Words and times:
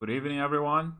Good 0.00 0.08
evening, 0.08 0.40
everyone. 0.40 0.96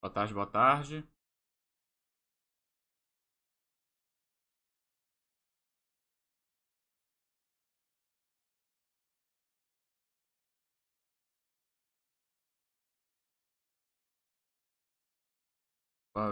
Boa 0.00 0.12
tarde, 0.12 0.32
boa 0.32 0.46
tarde. 0.46 1.04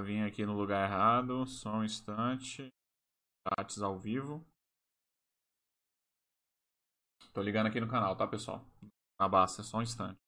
Vir 0.04 0.22
aqui 0.24 0.46
no 0.46 0.52
lugar 0.54 0.88
errado, 0.88 1.44
só 1.46 1.78
um 1.78 1.84
instante. 1.84 2.72
Chats 3.58 3.82
ao 3.82 3.98
vivo. 3.98 4.46
Tô 7.36 7.42
ligando 7.42 7.66
aqui 7.66 7.78
no 7.78 7.86
canal, 7.86 8.16
tá, 8.16 8.26
pessoal? 8.26 8.64
Na 9.20 9.28
basta, 9.28 9.62
só 9.62 9.76
um 9.76 9.82
instante. 9.82 10.18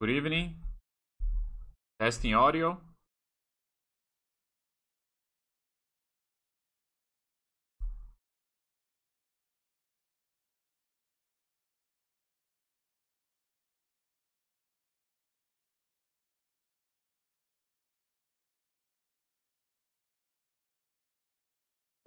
Good 0.00 0.10
evening. 0.10 0.56
Testing 2.00 2.32
audio. 2.32 2.80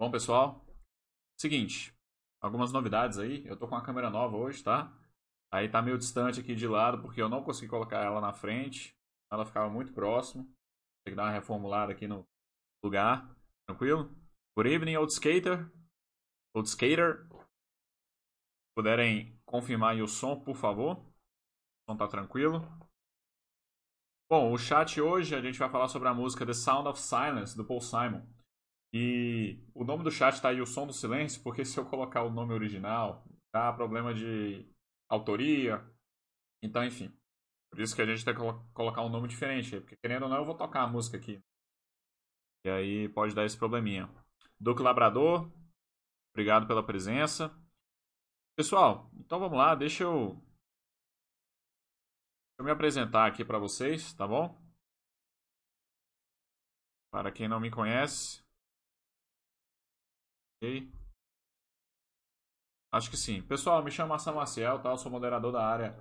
Bom, 0.02 0.10
pessoal, 0.10 0.66
seguinte, 1.40 1.96
algumas 2.40 2.72
novidades 2.72 3.20
aí. 3.20 3.46
Eu 3.46 3.56
tô 3.56 3.68
com 3.68 3.76
a 3.76 3.84
câmera 3.84 4.10
nova 4.10 4.36
hoje, 4.36 4.60
tá? 4.60 4.92
Aí 5.48 5.68
tá 5.68 5.80
meio 5.80 5.96
distante 5.96 6.40
aqui 6.40 6.56
de 6.56 6.66
lado 6.66 7.00
porque 7.00 7.22
eu 7.22 7.28
não 7.28 7.44
consegui 7.44 7.68
colocar 7.68 7.98
ela 7.98 8.20
na 8.20 8.32
frente. 8.32 8.98
Ela 9.30 9.46
ficava 9.46 9.70
muito 9.70 9.92
próximo. 9.92 10.42
Tem 11.04 11.12
que 11.12 11.14
dar 11.14 11.26
uma 11.26 11.30
reformulada 11.30 11.92
aqui 11.92 12.08
no 12.08 12.26
lugar. 12.84 13.32
Tranquilo? 13.64 14.12
Good 14.58 14.74
evening, 14.74 14.96
old 14.96 15.12
skater. 15.12 15.70
Old 16.52 16.68
skater. 16.68 17.24
Puderem 18.76 19.40
confirmar 19.46 19.92
aí 19.92 20.02
o 20.02 20.08
som, 20.08 20.40
por 20.40 20.56
favor. 20.56 20.96
O 20.96 21.92
som 21.92 21.96
tá 21.96 22.08
tranquilo. 22.08 22.60
Bom, 24.28 24.52
o 24.52 24.58
chat 24.58 25.00
hoje 25.00 25.36
a 25.36 25.40
gente 25.40 25.60
vai 25.60 25.70
falar 25.70 25.86
sobre 25.86 26.08
a 26.08 26.12
música 26.12 26.44
The 26.44 26.54
Sound 26.54 26.88
of 26.88 27.00
Silence, 27.00 27.56
do 27.56 27.64
Paul 27.64 27.80
Simon. 27.80 28.41
E 28.92 29.58
o 29.74 29.84
nome 29.84 30.04
do 30.04 30.10
chat 30.10 30.40
tá 30.40 30.50
aí, 30.50 30.60
o 30.60 30.66
som 30.66 30.86
do 30.86 30.92
silêncio, 30.92 31.42
porque 31.42 31.64
se 31.66 31.78
eu 31.78 31.86
colocar 31.86 32.22
o 32.22 32.30
nome 32.30 32.52
original, 32.52 33.24
dá 33.52 33.72
problema 33.72 34.12
de 34.12 34.66
autoria. 35.08 35.84
Então, 36.62 36.84
enfim. 36.84 37.12
Por 37.70 37.80
isso 37.80 37.96
que 37.96 38.02
a 38.02 38.06
gente 38.06 38.24
tem 38.24 38.34
que 38.34 38.40
colocar 38.74 39.02
um 39.02 39.08
nome 39.08 39.28
diferente. 39.28 39.80
Porque 39.80 39.96
querendo 39.96 40.24
ou 40.24 40.28
não, 40.28 40.36
eu 40.36 40.44
vou 40.44 40.56
tocar 40.56 40.82
a 40.82 40.86
música 40.86 41.16
aqui. 41.16 41.42
E 42.64 42.70
aí 42.70 43.08
pode 43.08 43.34
dar 43.34 43.44
esse 43.44 43.56
probleminha. 43.56 44.08
Duque 44.60 44.82
Labrador, 44.82 45.50
obrigado 46.32 46.66
pela 46.68 46.84
presença. 46.86 47.50
Pessoal, 48.54 49.10
então 49.16 49.40
vamos 49.40 49.58
lá, 49.58 49.74
deixa 49.74 50.04
eu, 50.04 50.34
deixa 50.34 50.44
eu 52.60 52.64
me 52.64 52.70
apresentar 52.70 53.26
aqui 53.26 53.44
para 53.44 53.58
vocês, 53.58 54.12
tá 54.14 54.28
bom? 54.28 54.56
Para 57.10 57.32
quem 57.32 57.48
não 57.48 57.58
me 57.58 57.70
conhece? 57.70 58.41
Acho 62.92 63.10
que 63.10 63.16
sim. 63.16 63.42
Pessoal, 63.42 63.82
me 63.82 63.90
chamo 63.90 64.10
Marcelo 64.10 64.36
Maciel, 64.36 64.78
tá? 64.80 64.90
Eu 64.90 64.96
sou 64.96 65.10
moderador 65.10 65.50
da 65.50 65.66
área 65.66 65.98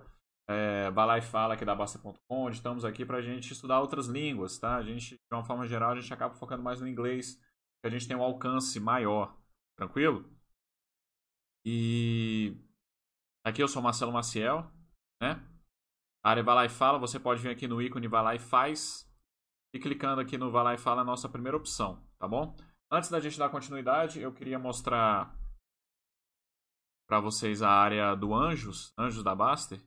é, 0.47 0.91
Balai 0.91 1.22
Fala 1.22 1.53
aqui 1.53 1.66
da 1.66 1.73
Basta.com, 1.73 2.16
onde 2.29 2.57
estamos 2.57 2.85
aqui 2.85 3.05
para 3.05 3.17
a 3.17 3.22
gente 3.22 3.53
estudar 3.53 3.79
outras 3.79 4.07
línguas, 4.07 4.59
tá? 4.59 4.75
A 4.75 4.83
gente, 4.83 5.16
de 5.16 5.33
uma 5.35 5.44
forma 5.44 5.67
geral, 5.67 5.91
a 5.91 5.99
gente 5.99 6.13
acaba 6.13 6.35
focando 6.35 6.61
mais 6.61 6.79
no 6.79 6.88
inglês, 6.88 7.35
que 7.81 7.88
a 7.88 7.89
gente 7.89 8.07
tem 8.07 8.16
um 8.16 8.22
alcance 8.22 8.79
maior, 8.79 9.35
tranquilo? 9.75 10.29
E 11.66 12.55
aqui 13.43 13.63
eu 13.63 13.67
sou 13.67 13.81
Marcelo 13.81 14.11
Maciel, 14.11 14.72
né? 15.22 15.41
A 16.23 16.31
área 16.31 16.66
e 16.66 16.69
Fala, 16.69 16.99
você 16.99 17.19
pode 17.19 17.41
vir 17.41 17.49
aqui 17.49 17.67
no 17.67 17.81
ícone 17.81 18.07
Vai 18.07 18.23
Lá 18.23 18.35
e 18.35 18.39
Faz 18.39 19.09
e 19.73 19.79
clicando 19.79 20.22
aqui 20.22 20.38
no 20.38 20.49
e 20.49 20.78
Fala 20.78 21.01
é 21.01 21.03
a 21.03 21.05
nossa 21.05 21.29
primeira 21.29 21.57
opção, 21.57 22.05
tá 22.19 22.28
bom? 22.28 22.55
Antes 22.94 23.09
da 23.09 23.22
gente 23.22 23.40
dar 23.40 23.50
continuidade, 23.50 24.19
eu 24.19 24.34
queria 24.34 24.59
mostrar 24.59 25.34
para 27.07 27.22
vocês 27.22 27.62
a 27.62 27.69
área 27.69 28.13
do 28.16 28.35
Anjos, 28.35 28.94
Anjos 28.97 29.24
da 29.24 29.34
Baster. 29.34 29.81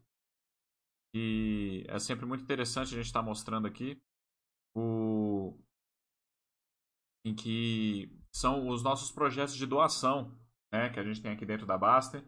E 1.14 1.84
é 1.86 1.98
sempre 1.98 2.24
muito 2.24 2.42
interessante 2.42 2.94
a 2.94 2.96
gente 2.96 3.06
estar 3.06 3.20
tá 3.20 3.26
mostrando 3.26 3.66
aqui 3.66 4.02
o 4.74 5.54
em 7.26 7.34
que 7.34 8.10
são 8.32 8.68
os 8.68 8.82
nossos 8.82 9.10
projetos 9.10 9.54
de 9.54 9.66
doação, 9.66 10.38
né, 10.72 10.88
que 10.88 10.98
a 10.98 11.04
gente 11.04 11.20
tem 11.20 11.32
aqui 11.32 11.44
dentro 11.44 11.66
da 11.66 11.76
Baster. 11.76 12.24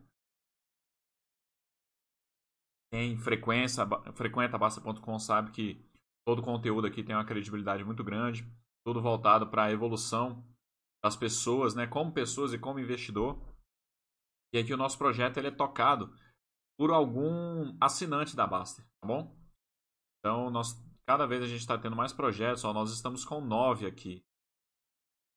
Quem 2.93 3.16
frequência, 3.16 3.84
frequenta 4.14 4.58
Baster.com 4.58 5.19
sabe 5.19 5.53
que 5.53 5.82
todo 6.26 6.41
o 6.41 6.44
conteúdo 6.44 6.87
aqui 6.87 7.03
tem 7.03 7.16
uma 7.16 7.25
credibilidade 7.25 7.82
muito 7.82 8.04
grande, 8.04 8.47
tudo 8.84 9.00
voltado 9.00 9.48
para 9.48 9.64
a 9.64 9.72
evolução 9.72 10.47
das 11.02 11.16
pessoas, 11.16 11.74
né, 11.74 11.86
como 11.86 12.12
pessoas 12.12 12.52
e 12.52 12.58
como 12.58 12.80
investidor. 12.80 13.38
E 14.52 14.58
aqui 14.58 14.72
o 14.72 14.76
nosso 14.76 14.98
projeto 14.98 15.36
ele 15.36 15.48
é 15.48 15.50
tocado 15.50 16.14
por 16.78 16.90
algum 16.90 17.76
assinante 17.80 18.36
da 18.36 18.46
Baster, 18.46 18.84
tá 19.00 19.06
bom? 19.06 19.34
Então, 20.18 20.50
nós, 20.50 20.74
cada 21.06 21.26
vez 21.26 21.42
a 21.42 21.46
gente 21.46 21.60
está 21.60 21.78
tendo 21.78 21.96
mais 21.96 22.12
projetos, 22.12 22.64
ó, 22.64 22.72
nós 22.72 22.92
estamos 22.92 23.24
com 23.24 23.40
nove 23.40 23.86
aqui. 23.86 24.22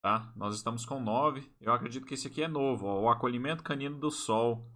Tá? 0.01 0.31
Nós 0.35 0.55
estamos 0.55 0.85
com 0.85 0.99
nove. 0.99 1.53
Eu 1.59 1.73
acredito 1.73 2.05
que 2.05 2.13
esse 2.13 2.27
aqui 2.27 2.41
é 2.41 2.47
novo, 2.47 2.87
ó, 2.87 3.01
o 3.01 3.09
acolhimento 3.09 3.63
canino 3.63 3.99
do 3.99 4.09
sol. 4.09 4.71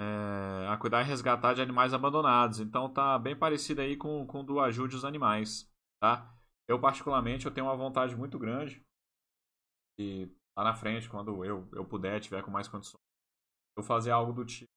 É, 0.00 0.66
a 0.68 0.76
cuidar 0.76 1.02
e 1.02 1.04
resgatar 1.04 1.54
de 1.54 1.62
animais 1.62 1.94
abandonados. 1.94 2.58
Então 2.58 2.92
tá 2.92 3.18
bem 3.18 3.36
parecido 3.36 3.80
aí 3.80 3.96
com, 3.96 4.26
com 4.26 4.40
o 4.40 4.42
do 4.42 4.60
ajude 4.60 4.96
os 4.96 5.04
animais, 5.04 5.70
tá? 6.00 6.34
Eu 6.66 6.80
particularmente 6.80 7.46
eu 7.46 7.52
tenho 7.52 7.66
uma 7.66 7.76
vontade 7.76 8.16
muito 8.16 8.38
grande 8.38 8.84
e 9.98 10.28
lá 10.56 10.64
na 10.64 10.74
frente, 10.74 11.08
quando 11.08 11.44
eu, 11.44 11.68
eu 11.72 11.84
puder, 11.84 12.20
tiver 12.20 12.42
com 12.42 12.50
mais 12.50 12.68
condições, 12.68 13.02
eu 13.76 13.82
fazer 13.82 14.10
algo 14.10 14.32
do 14.32 14.44
tipo. 14.44 14.70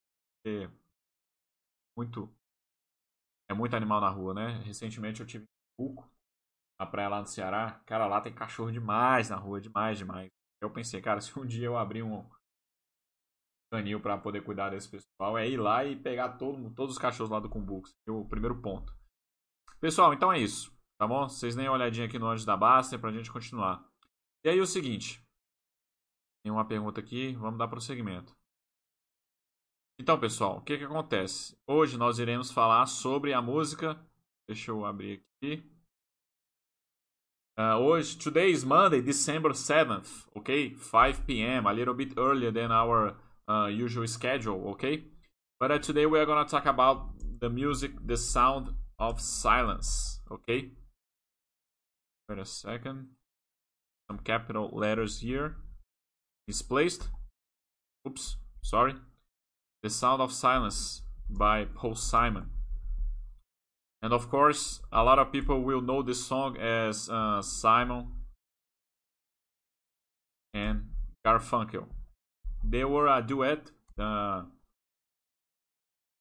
Muito. 1.97 2.31
É 3.49 3.53
muito 3.53 3.75
animal 3.75 3.99
na 3.99 4.09
rua, 4.09 4.33
né? 4.33 4.61
Recentemente 4.63 5.21
eu 5.21 5.27
tive 5.27 5.43
em 5.43 5.47
Cuco, 5.77 6.09
na 6.79 6.85
praia 6.85 7.09
lá 7.09 7.19
no 7.21 7.27
Ceará. 7.27 7.81
Cara, 7.85 8.07
lá 8.07 8.21
tem 8.21 8.33
cachorro 8.33 8.71
demais 8.71 9.29
na 9.29 9.35
rua, 9.35 9.59
demais, 9.59 9.97
demais. 9.97 10.29
Eu 10.61 10.71
pensei, 10.71 11.01
cara, 11.01 11.19
se 11.21 11.37
um 11.37 11.45
dia 11.45 11.65
eu 11.65 11.77
abrir 11.77 12.03
um 12.03 12.27
canil 13.71 13.99
para 13.99 14.17
poder 14.17 14.43
cuidar 14.43 14.69
desse 14.69 14.89
pessoal, 14.89 15.37
é 15.37 15.47
ir 15.47 15.57
lá 15.57 15.83
e 15.83 15.95
pegar 15.95 16.37
todo, 16.37 16.73
todos 16.73 16.95
os 16.95 17.01
cachorros 17.01 17.31
lá 17.31 17.39
do 17.39 17.49
Cumbux. 17.49 17.93
É 18.07 18.11
o 18.11 18.25
primeiro 18.25 18.61
ponto. 18.61 18.95
Pessoal, 19.79 20.13
então 20.13 20.31
é 20.31 20.39
isso. 20.39 20.75
Tá 20.99 21.07
bom? 21.07 21.29
Vocês 21.29 21.55
nem 21.55 21.67
uma 21.67 21.75
olhadinha 21.75 22.07
aqui 22.07 22.17
no 22.17 22.27
Anjo 22.27 22.45
da 22.45 22.57
Basta 22.57 22.97
pra 22.97 23.11
gente 23.11 23.31
continuar. 23.31 23.85
E 24.47 24.49
aí 24.49 24.61
o 24.61 24.65
seguinte. 24.65 25.21
Tem 26.41 26.49
uma 26.53 26.65
pergunta 26.65 27.01
aqui, 27.01 27.33
vamos 27.33 27.59
dar 27.59 27.67
prosseguimento. 27.67 28.33
Então, 29.99 30.17
pessoal, 30.17 30.59
o 30.59 30.61
que, 30.61 30.77
que 30.77 30.85
acontece? 30.85 31.59
Hoje 31.67 31.97
nós 31.97 32.17
iremos 32.17 32.49
falar 32.49 32.85
sobre 32.85 33.33
a 33.33 33.41
música. 33.41 33.99
Deixa 34.47 34.71
eu 34.71 34.85
abrir 34.85 35.21
aqui. 35.43 35.69
Uh, 37.59 37.75
hoje, 37.75 38.17
today 38.17 38.49
is 38.49 38.63
Monday, 38.63 39.01
December 39.01 39.51
7th, 39.51 40.25
okay? 40.33 40.73
5 40.75 41.25
p.m., 41.25 41.67
a 41.67 41.73
little 41.73 41.93
bit 41.93 42.17
earlier 42.17 42.53
than 42.53 42.71
our 42.71 43.17
uh, 43.49 43.67
usual 43.67 44.07
schedule, 44.07 44.69
okay? 44.69 45.11
But 45.59 45.71
uh, 45.71 45.79
today 45.79 46.05
we 46.05 46.17
are 46.21 46.25
going 46.25 46.41
to 46.41 46.49
talk 46.49 46.67
about 46.67 47.19
the 47.41 47.49
music, 47.49 47.91
the 47.99 48.15
sound 48.15 48.69
of 48.97 49.19
silence, 49.19 50.21
okay? 50.31 50.71
Wait 52.29 52.39
a 52.39 52.45
second 52.45 53.16
some 54.07 54.19
capital 54.19 54.69
letters 54.73 55.19
here. 55.19 55.55
Displaced, 56.47 57.09
Oops, 58.07 58.37
sorry. 58.61 58.95
The 59.83 59.89
Sound 59.89 60.21
of 60.21 60.31
Silence 60.31 61.01
by 61.29 61.65
Paul 61.65 61.95
Simon. 61.95 62.49
And 64.01 64.13
of 64.13 64.29
course, 64.29 64.79
a 64.91 65.03
lot 65.03 65.19
of 65.19 65.31
people 65.31 65.61
will 65.61 65.81
know 65.81 66.01
this 66.01 66.25
song 66.25 66.55
as 66.57 67.09
uh, 67.09 67.41
Simon 67.41 68.07
and 70.53 70.89
Garfunkel. 71.25 71.85
they 72.63 72.85
were 72.85 73.07
a 73.07 73.21
duet. 73.21 73.71
Uh, 73.99 74.43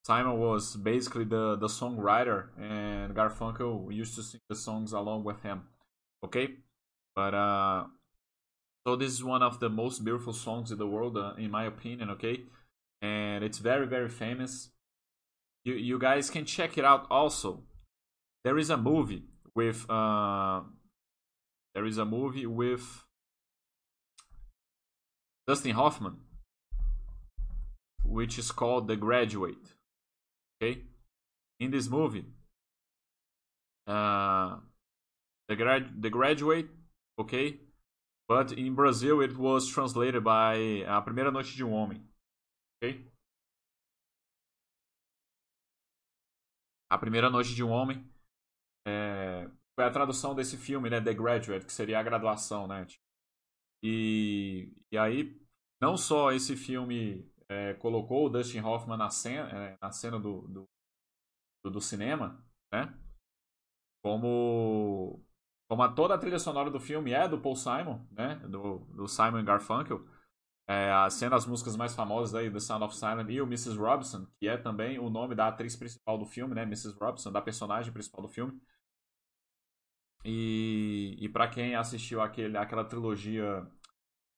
Simon 0.05 0.39
was 0.39 0.77
basically 0.77 1.25
the, 1.25 1.57
the 1.57 1.67
songwriter, 1.69 2.49
and 2.61 3.15
Garfunkel 3.15 3.93
used 3.93 4.15
to 4.17 4.23
sing 4.23 4.41
the 4.49 4.57
songs 4.57 4.93
along 4.93 5.25
with 5.25 5.43
him. 5.43 5.63
Okay, 6.25 6.49
but 7.17 7.35
uh, 7.35 7.85
so 8.87 8.95
this 8.95 9.11
is 9.11 9.25
one 9.25 9.43
of 9.43 9.59
the 9.59 9.71
most 9.71 10.05
beautiful 10.05 10.35
songs 10.35 10.71
in 10.71 10.79
the 10.79 10.87
world, 10.87 11.17
uh, 11.17 11.33
in 11.39 11.51
my 11.51 11.65
opinion. 11.65 12.11
Okay, 12.11 12.43
and 13.01 13.43
it's 13.43 13.59
very 13.59 13.87
very 13.87 14.11
famous. 14.11 14.71
You 15.65 15.75
you 15.75 15.99
guys 15.99 16.31
can 16.31 16.45
check 16.45 16.77
it 16.79 16.85
out. 16.85 17.07
Also, 17.11 17.65
there 18.45 18.59
is 18.59 18.71
a 18.71 18.77
movie 18.77 19.25
with 19.55 19.91
uh, 19.91 20.61
there 21.75 21.87
is 21.87 21.99
a 21.99 22.05
movie 22.05 22.47
with 22.47 23.05
Dustin 25.49 25.73
Hoffman, 25.73 26.19
which 28.05 28.39
is 28.39 28.53
called 28.53 28.89
The 28.89 28.97
Graduate. 28.97 29.73
Okay, 30.63 30.83
in 31.59 31.71
this 31.71 31.89
movie, 31.89 32.27
uh, 33.87 34.57
the 35.49 35.57
grad 35.57 36.03
the 36.03 36.11
graduate, 36.11 36.69
okay, 37.19 37.61
but 38.29 38.53
in 38.53 38.75
Brazil 38.75 39.23
it 39.23 39.37
was 39.37 39.69
translated 39.69 40.23
by 40.23 40.85
A 40.87 41.01
Primeira 41.03 41.31
Noite 41.31 41.55
de 41.55 41.65
um 41.65 41.73
Homem, 41.73 42.07
ok? 42.77 43.11
A 46.91 46.99
Primeira 46.99 47.29
Noite 47.29 47.55
de 47.55 47.65
um 47.65 47.71
Homem 47.71 48.05
é, 48.87 49.51
foi 49.75 49.85
a 49.85 49.91
tradução 49.91 50.35
desse 50.35 50.57
filme, 50.57 50.89
né, 50.89 51.01
The 51.01 51.13
Graduate, 51.13 51.67
que 51.67 51.73
seria 51.73 51.99
a 51.99 52.03
graduação, 52.03 52.67
né? 52.67 52.87
E, 53.83 54.73
e 54.91 54.97
aí, 54.97 55.39
não 55.81 55.97
só 55.97 56.33
esse 56.33 56.57
filme 56.57 57.31
é, 57.49 57.75
colocou 57.75 58.27
o 58.27 58.29
Dustin 58.29 58.61
Hoffman 58.61 58.97
na 58.97 59.11
cena, 59.11 59.49
é, 59.51 59.79
na 59.81 59.93
cena 59.93 60.19
do, 60.19 60.43
do, 60.49 61.71
do, 61.71 61.81
cinema, 61.81 62.43
né? 62.73 62.97
Como, 64.03 65.23
como 65.69 65.89
toda 65.95 66.15
a 66.15 66.19
trilha 66.19 66.39
sonora 66.39 66.71
do 66.71 66.81
filme 66.81 67.13
é 67.13 67.29
do 67.29 67.41
Paul 67.41 67.57
Simon, 67.57 68.07
né? 68.11 68.37
Do, 68.49 68.79
do 68.95 69.09
Simon 69.09 69.45
Garfunkel. 69.45 70.07
É, 70.69 71.09
sendo 71.11 71.37
as 71.37 71.47
músicas 71.47 71.77
mais 71.77 71.95
famosas 71.95 72.35
aí, 72.35 72.51
The 72.51 72.59
Sound 72.59 72.85
of 72.85 72.97
Silence 72.97 73.33
e 73.33 73.41
o 73.41 73.45
Mrs. 73.45 73.77
Robinson, 73.77 74.27
que 74.37 74.49
é 74.49 74.57
também 74.57 74.99
o 74.99 75.09
nome 75.09 75.35
da 75.35 75.47
atriz 75.47 75.77
principal 75.77 76.19
do 76.19 76.27
filme, 76.27 76.55
né? 76.55 76.63
Mrs. 76.63 76.97
Robinson, 76.99 77.31
da 77.31 77.41
personagem 77.41 77.93
principal 77.93 78.23
do 78.23 78.29
filme. 78.29 78.61
E, 80.25 81.17
e 81.21 81.29
para 81.29 81.49
quem 81.49 81.77
assistiu 81.77 82.21
aquele, 82.21 82.57
aquela 82.59 82.85
trilogia 82.85 83.65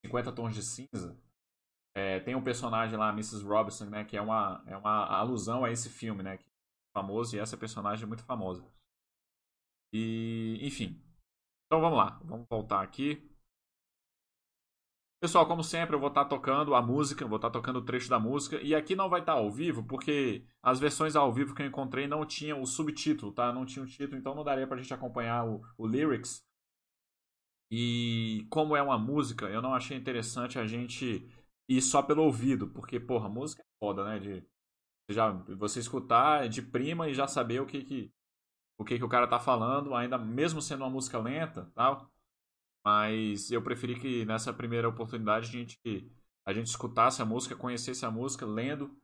50 0.05 0.33
Tons 0.33 0.55
de 0.55 0.63
Cinza, 0.63 1.19
é, 1.95 2.21
tem 2.21 2.35
um 2.35 2.45
personagem 2.45 2.99
lá, 2.99 3.11
Mrs. 3.11 3.43
Robinson, 3.45 3.87
né, 3.87 4.05
que 4.05 4.17
é 4.17 4.21
uma, 4.21 4.63
é 4.67 4.77
uma 4.77 5.07
alusão 5.07 5.65
a 5.65 5.71
esse 5.71 5.89
filme, 5.89 6.23
né, 6.23 6.37
que 6.37 6.45
é 6.45 6.53
famoso 6.95 7.35
e 7.35 7.39
essa 7.39 7.57
personagem 7.57 8.05
é 8.05 8.07
muito 8.07 8.23
famosa. 8.25 8.65
E, 9.93 10.59
enfim. 10.63 11.03
Então 11.69 11.83
vamos 11.83 11.99
lá, 11.99 12.19
vamos 12.25 12.47
voltar 12.49 12.83
aqui. 12.83 13.23
Pessoal, 15.21 15.47
como 15.47 15.63
sempre, 15.63 15.95
eu 15.95 16.01
vou 16.01 16.09
estar 16.09 16.25
tá 16.25 16.31
tocando 16.31 16.75
a 16.75 16.81
música, 16.81 17.27
vou 17.27 17.37
estar 17.37 17.51
tá 17.51 17.53
tocando 17.53 17.81
o 17.81 17.85
trecho 17.85 18.09
da 18.09 18.19
música. 18.19 18.59
E 18.63 18.75
aqui 18.75 18.97
não 18.97 19.11
vai 19.11 19.21
estar 19.21 19.35
tá 19.35 19.39
ao 19.39 19.51
vivo, 19.51 19.83
porque 19.85 20.47
as 20.63 20.81
versões 20.81 21.15
ao 21.15 21.31
vivo 21.31 21.55
que 21.55 21.61
eu 21.61 21.67
encontrei 21.67 22.07
não 22.07 22.25
tinham 22.25 22.63
o 22.63 22.67
subtítulo, 22.67 23.33
tá? 23.33 23.53
Não 23.53 23.67
tinha 23.67 23.85
o 23.85 23.87
título, 23.87 24.17
então 24.17 24.35
não 24.35 24.45
daria 24.45 24.67
pra 24.67 24.79
gente 24.79 24.95
acompanhar 24.95 25.45
o, 25.47 25.61
o 25.77 25.87
lyrics. 25.87 26.43
E 27.71 28.47
como 28.49 28.75
é 28.75 28.81
uma 28.83 28.99
música, 28.99 29.47
eu 29.47 29.61
não 29.61 29.75
achei 29.75 29.97
interessante 29.97 30.59
a 30.59 30.67
gente 30.67 31.29
ir 31.69 31.83
só 31.83 32.01
pelo 32.03 32.23
ouvido, 32.23 32.69
porque, 32.71 32.99
porra, 32.99 33.29
música 33.29 33.61
é 33.63 33.67
foda, 33.79 34.05
né? 34.05 34.19
De 34.19 34.47
já, 35.11 35.33
você 35.33 35.81
escutar 35.81 36.49
de 36.49 36.63
prima 36.63 37.09
e 37.09 37.15
já 37.15 37.27
saber 37.29 37.61
o 37.61 37.67
que 37.67 37.83
que, 37.85 38.13
o 38.79 38.85
que 38.85 38.99
que 38.99 39.05
o 39.05 39.09
cara 39.09 39.27
tá 39.29 39.39
falando, 39.41 39.95
ainda 39.95 40.19
mesmo 40.19 40.63
sendo 40.63 40.85
uma 40.85 40.91
música 40.91 41.19
lenta, 41.19 41.71
tal. 41.75 42.11
Mas 42.85 43.51
eu 43.51 43.63
preferi 43.63 43.99
que 44.01 44.25
nessa 44.25 44.53
primeira 44.53 44.89
oportunidade 44.89 45.49
a 45.49 45.53
gente, 45.53 46.13
a 46.47 46.53
gente 46.53 46.69
escutasse 46.69 47.23
a 47.23 47.25
música, 47.25 47.57
conhecesse 47.57 48.07
a 48.07 48.11
música 48.11 48.47
lendo 48.47 48.97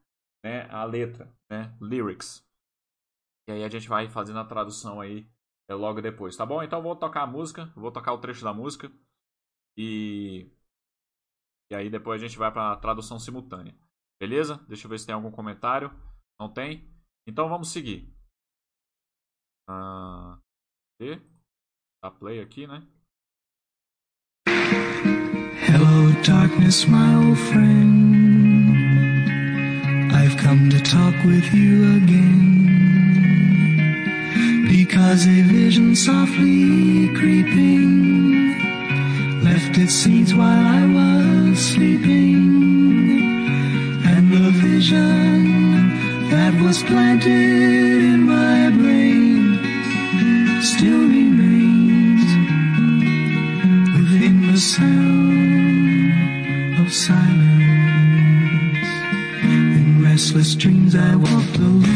né, 0.45 0.69
a 0.71 0.85
letra, 0.85 1.35
né, 1.51 1.77
lyrics. 1.81 2.47
E 3.49 3.53
aí 3.53 3.65
a 3.65 3.69
gente 3.69 3.89
vai 3.89 4.09
fazendo 4.09 4.39
a 4.39 4.45
tradução 4.45 5.01
aí 5.01 5.29
é, 5.69 5.75
logo 5.75 6.01
depois, 6.01 6.37
tá 6.37 6.47
bom? 6.47 6.63
Então 6.63 6.83
vou 6.83 6.97
tocar 6.97 7.23
a 7.23 7.27
música, 7.27 7.67
vou 7.77 7.93
tocar 7.93 8.13
o 8.13 8.19
trecho 8.19 8.45
da 8.45 8.53
música 8.55 8.91
e 9.77 10.51
e 11.71 11.75
aí 11.75 11.91
depois 11.91 12.23
a 12.23 12.27
gente 12.27 12.39
vai 12.39 12.51
para 12.53 12.73
a 12.73 12.77
tradução 12.77 13.19
simultânea. 13.19 13.75
Beleza? 14.21 14.57
Deixa 14.69 14.87
eu 14.87 14.91
ver 14.91 14.99
se 14.99 15.07
tem 15.07 15.15
algum 15.15 15.31
comentário. 15.31 15.91
Não 16.39 16.49
tem? 16.49 16.89
Então 17.27 17.49
vamos 17.49 17.71
seguir. 17.71 18.14
Ah, 19.67 20.37
e, 21.01 21.19
dá 22.03 22.11
play 22.11 22.39
aqui, 22.41 22.67
né? 22.67 22.83
Hello, 24.47 26.13
darkness, 26.23 26.87
my 26.87 27.15
old 27.15 27.39
friend. 27.39 28.75
I've 30.13 30.37
come 30.37 30.69
to 30.69 30.79
talk 30.83 31.15
with 31.25 31.51
you 31.55 31.97
again. 31.97 32.45
Because 34.69 35.27
a 35.27 35.43
vision 35.45 35.97
softly 35.97 37.09
creeping 37.15 38.61
left 39.43 39.79
its 39.79 39.95
seeds 39.95 40.35
while 40.35 40.67
I 40.67 40.85
was 40.85 41.59
sleeping. 41.59 42.53
And 44.05 44.31
the 44.31 44.51
vision 44.61 46.29
that 46.29 46.53
was 46.63 46.83
planted 46.83 48.05
in 48.13 48.25
my 48.25 48.34
restless 60.35 60.55
dreams 60.57 60.97
I 60.97 61.15
walked 61.15 61.57
alone. 61.59 61.94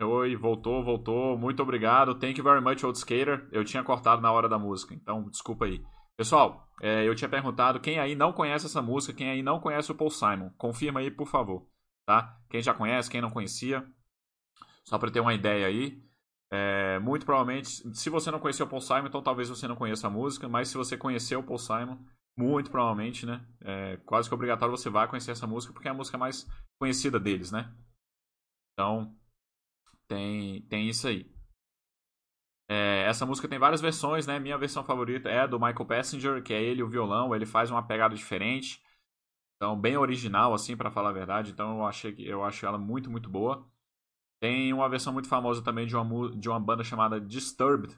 Oi, 0.00 0.36
voltou, 0.36 0.84
voltou. 0.84 1.36
Muito 1.36 1.60
obrigado. 1.60 2.14
Thank 2.14 2.38
you 2.38 2.44
very 2.44 2.60
much, 2.60 2.84
Old 2.84 2.96
Skater. 2.96 3.48
Eu 3.50 3.64
tinha 3.64 3.82
cortado 3.82 4.22
na 4.22 4.30
hora 4.30 4.48
da 4.48 4.56
música, 4.56 4.94
então 4.94 5.28
desculpa 5.28 5.64
aí. 5.64 5.84
Pessoal, 6.16 6.68
é, 6.80 7.06
eu 7.06 7.14
tinha 7.16 7.28
perguntado 7.28 7.80
quem 7.80 7.98
aí 7.98 8.14
não 8.14 8.32
conhece 8.32 8.66
essa 8.66 8.80
música, 8.80 9.12
quem 9.12 9.28
aí 9.28 9.42
não 9.42 9.58
conhece 9.58 9.90
o 9.90 9.94
Paul 9.96 10.10
Simon. 10.10 10.50
Confirma 10.56 11.00
aí, 11.00 11.10
por 11.10 11.26
favor. 11.26 11.66
Tá? 12.06 12.40
Quem 12.48 12.62
já 12.62 12.72
conhece, 12.72 13.10
quem 13.10 13.20
não 13.20 13.30
conhecia. 13.30 13.84
Só 14.84 14.98
para 14.98 15.10
ter 15.10 15.18
uma 15.18 15.34
ideia 15.34 15.66
aí. 15.66 16.00
É, 16.50 16.98
muito 17.00 17.26
provavelmente, 17.26 17.68
se 17.68 18.08
você 18.08 18.30
não 18.30 18.38
conheceu 18.38 18.66
o 18.66 18.68
Paul 18.68 18.80
Simon, 18.80 19.06
então 19.06 19.22
talvez 19.22 19.48
você 19.48 19.66
não 19.66 19.76
conheça 19.76 20.06
a 20.06 20.10
música, 20.10 20.48
mas 20.48 20.68
se 20.68 20.76
você 20.76 20.96
conheceu 20.96 21.40
o 21.40 21.44
Paul 21.44 21.58
Simon, 21.58 21.98
muito 22.36 22.70
provavelmente, 22.70 23.26
né? 23.26 23.44
É, 23.60 23.96
quase 23.98 24.28
que 24.28 24.34
obrigatório 24.34 24.76
você 24.76 24.88
vai 24.88 25.08
conhecer 25.08 25.32
essa 25.32 25.46
música, 25.46 25.72
porque 25.72 25.88
é 25.88 25.90
a 25.90 25.94
música 25.94 26.16
mais 26.16 26.48
conhecida 26.80 27.18
deles, 27.18 27.50
né? 27.50 27.74
Então, 28.72 29.17
tem, 30.08 30.62
tem 30.62 30.88
isso 30.88 31.06
aí. 31.06 31.30
É, 32.70 33.04
essa 33.04 33.24
música 33.24 33.48
tem 33.48 33.58
várias 33.58 33.80
versões, 33.80 34.26
né? 34.26 34.38
Minha 34.38 34.58
versão 34.58 34.84
favorita 34.84 35.28
é 35.28 35.40
a 35.40 35.46
do 35.46 35.58
Michael 35.58 35.86
Passenger, 35.86 36.42
que 36.42 36.52
é 36.52 36.62
ele 36.62 36.82
o 36.82 36.88
violão, 36.88 37.34
ele 37.34 37.46
faz 37.46 37.70
uma 37.70 37.82
pegada 37.86 38.14
diferente. 38.14 38.82
Então, 39.56 39.78
bem 39.78 39.96
original, 39.96 40.54
assim, 40.54 40.76
para 40.76 40.90
falar 40.90 41.10
a 41.10 41.12
verdade. 41.12 41.50
Então, 41.52 41.78
eu, 41.78 41.86
achei, 41.86 42.14
eu 42.18 42.44
acho 42.44 42.64
ela 42.66 42.78
muito, 42.78 43.10
muito 43.10 43.28
boa. 43.28 43.66
Tem 44.40 44.72
uma 44.72 44.88
versão 44.88 45.12
muito 45.12 45.28
famosa 45.28 45.62
também 45.62 45.86
de 45.86 45.96
uma, 45.96 46.30
de 46.36 46.48
uma 46.48 46.60
banda 46.60 46.84
chamada 46.84 47.20
Disturbed, 47.20 47.96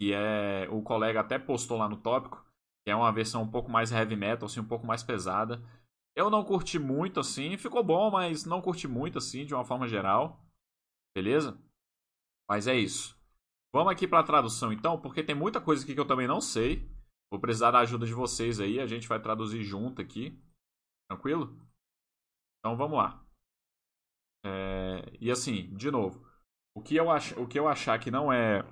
que 0.00 0.12
é 0.12 0.68
o 0.70 0.82
colega 0.82 1.20
até 1.20 1.38
postou 1.38 1.76
lá 1.78 1.88
no 1.88 1.98
tópico, 1.98 2.44
que 2.84 2.90
é 2.90 2.96
uma 2.96 3.12
versão 3.12 3.42
um 3.42 3.50
pouco 3.50 3.70
mais 3.70 3.92
heavy 3.92 4.16
metal, 4.16 4.46
assim, 4.46 4.60
um 4.60 4.66
pouco 4.66 4.86
mais 4.86 5.02
pesada. 5.02 5.62
Eu 6.14 6.30
não 6.30 6.44
curti 6.44 6.78
muito, 6.78 7.20
assim, 7.20 7.58
ficou 7.58 7.84
bom, 7.84 8.10
mas 8.10 8.46
não 8.46 8.62
curti 8.62 8.88
muito, 8.88 9.18
assim, 9.18 9.44
de 9.44 9.54
uma 9.54 9.64
forma 9.64 9.86
geral. 9.86 10.45
Beleza? 11.16 11.58
Mas 12.46 12.66
é 12.66 12.74
isso. 12.74 13.18
Vamos 13.74 13.90
aqui 13.90 14.06
para 14.06 14.20
a 14.20 14.22
tradução 14.22 14.70
então, 14.70 15.00
porque 15.00 15.24
tem 15.24 15.34
muita 15.34 15.62
coisa 15.62 15.82
aqui 15.82 15.94
que 15.94 16.00
eu 16.00 16.06
também 16.06 16.26
não 16.26 16.42
sei. 16.42 16.86
Vou 17.32 17.40
precisar 17.40 17.70
da 17.70 17.78
ajuda 17.78 18.04
de 18.04 18.12
vocês 18.12 18.60
aí, 18.60 18.78
a 18.78 18.86
gente 18.86 19.08
vai 19.08 19.18
traduzir 19.18 19.62
junto 19.62 20.02
aqui. 20.02 20.38
Tranquilo? 21.10 21.58
Então 22.58 22.76
vamos 22.76 22.98
lá. 22.98 23.26
É... 24.44 25.10
E 25.18 25.30
assim, 25.30 25.74
de 25.74 25.90
novo, 25.90 26.22
o 26.76 26.82
que, 26.82 26.94
eu 26.94 27.10
ach... 27.10 27.32
o 27.38 27.48
que 27.48 27.58
eu 27.58 27.66
achar 27.66 27.98
que 27.98 28.10
não 28.10 28.30
é 28.30 28.62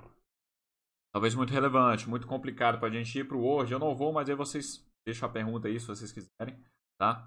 talvez 1.15 1.35
muito 1.35 1.51
relevante, 1.51 2.11
muito 2.11 2.27
complicado 2.27 2.79
para 2.79 2.89
a 2.89 2.93
gente 2.93 3.19
ir 3.19 3.27
para 3.27 3.39
o 3.39 3.41
Word, 3.41 3.73
eu 3.73 3.79
não 3.79 3.97
vou, 3.97 4.13
mas 4.13 4.29
aí 4.29 4.37
vocês 4.37 4.87
deixam 5.07 5.27
a 5.27 5.33
pergunta 5.33 5.67
aí 5.67 5.81
se 5.81 5.87
vocês 5.87 6.13
quiserem, 6.13 6.63
tá? 7.01 7.27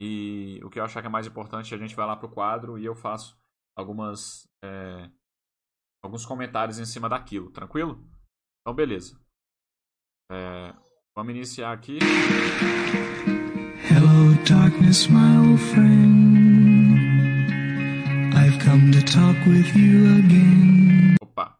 E 0.00 0.60
o 0.64 0.70
que 0.70 0.80
eu 0.80 0.84
achar 0.84 1.00
que 1.00 1.06
é 1.06 1.10
mais 1.10 1.28
importante, 1.28 1.72
a 1.72 1.78
gente 1.78 1.94
vai 1.94 2.06
lá 2.06 2.16
para 2.16 2.26
o 2.26 2.32
quadro 2.32 2.76
e 2.76 2.84
eu 2.84 2.96
faço 2.96 3.38
algumas 3.78 4.48
é, 4.62 5.08
alguns 6.02 6.26
comentários 6.26 6.78
em 6.78 6.84
cima 6.84 7.08
daquilo, 7.08 7.50
tranquilo? 7.52 8.04
Então, 8.60 8.74
beleza. 8.74 9.18
É, 10.30 10.74
vamos 11.14 11.34
iniciar 11.34 11.72
aqui. 11.72 11.98
Hello, 13.90 14.34
darkness, 14.48 15.06
my 15.06 15.38
old 15.38 15.60
friend. 15.60 16.38
I've 18.34 18.58
come 18.64 18.90
to 18.90 19.00
talk 19.04 19.38
with 19.46 19.74
you 19.76 20.18
again. 20.18 21.14
Opa. 21.22 21.58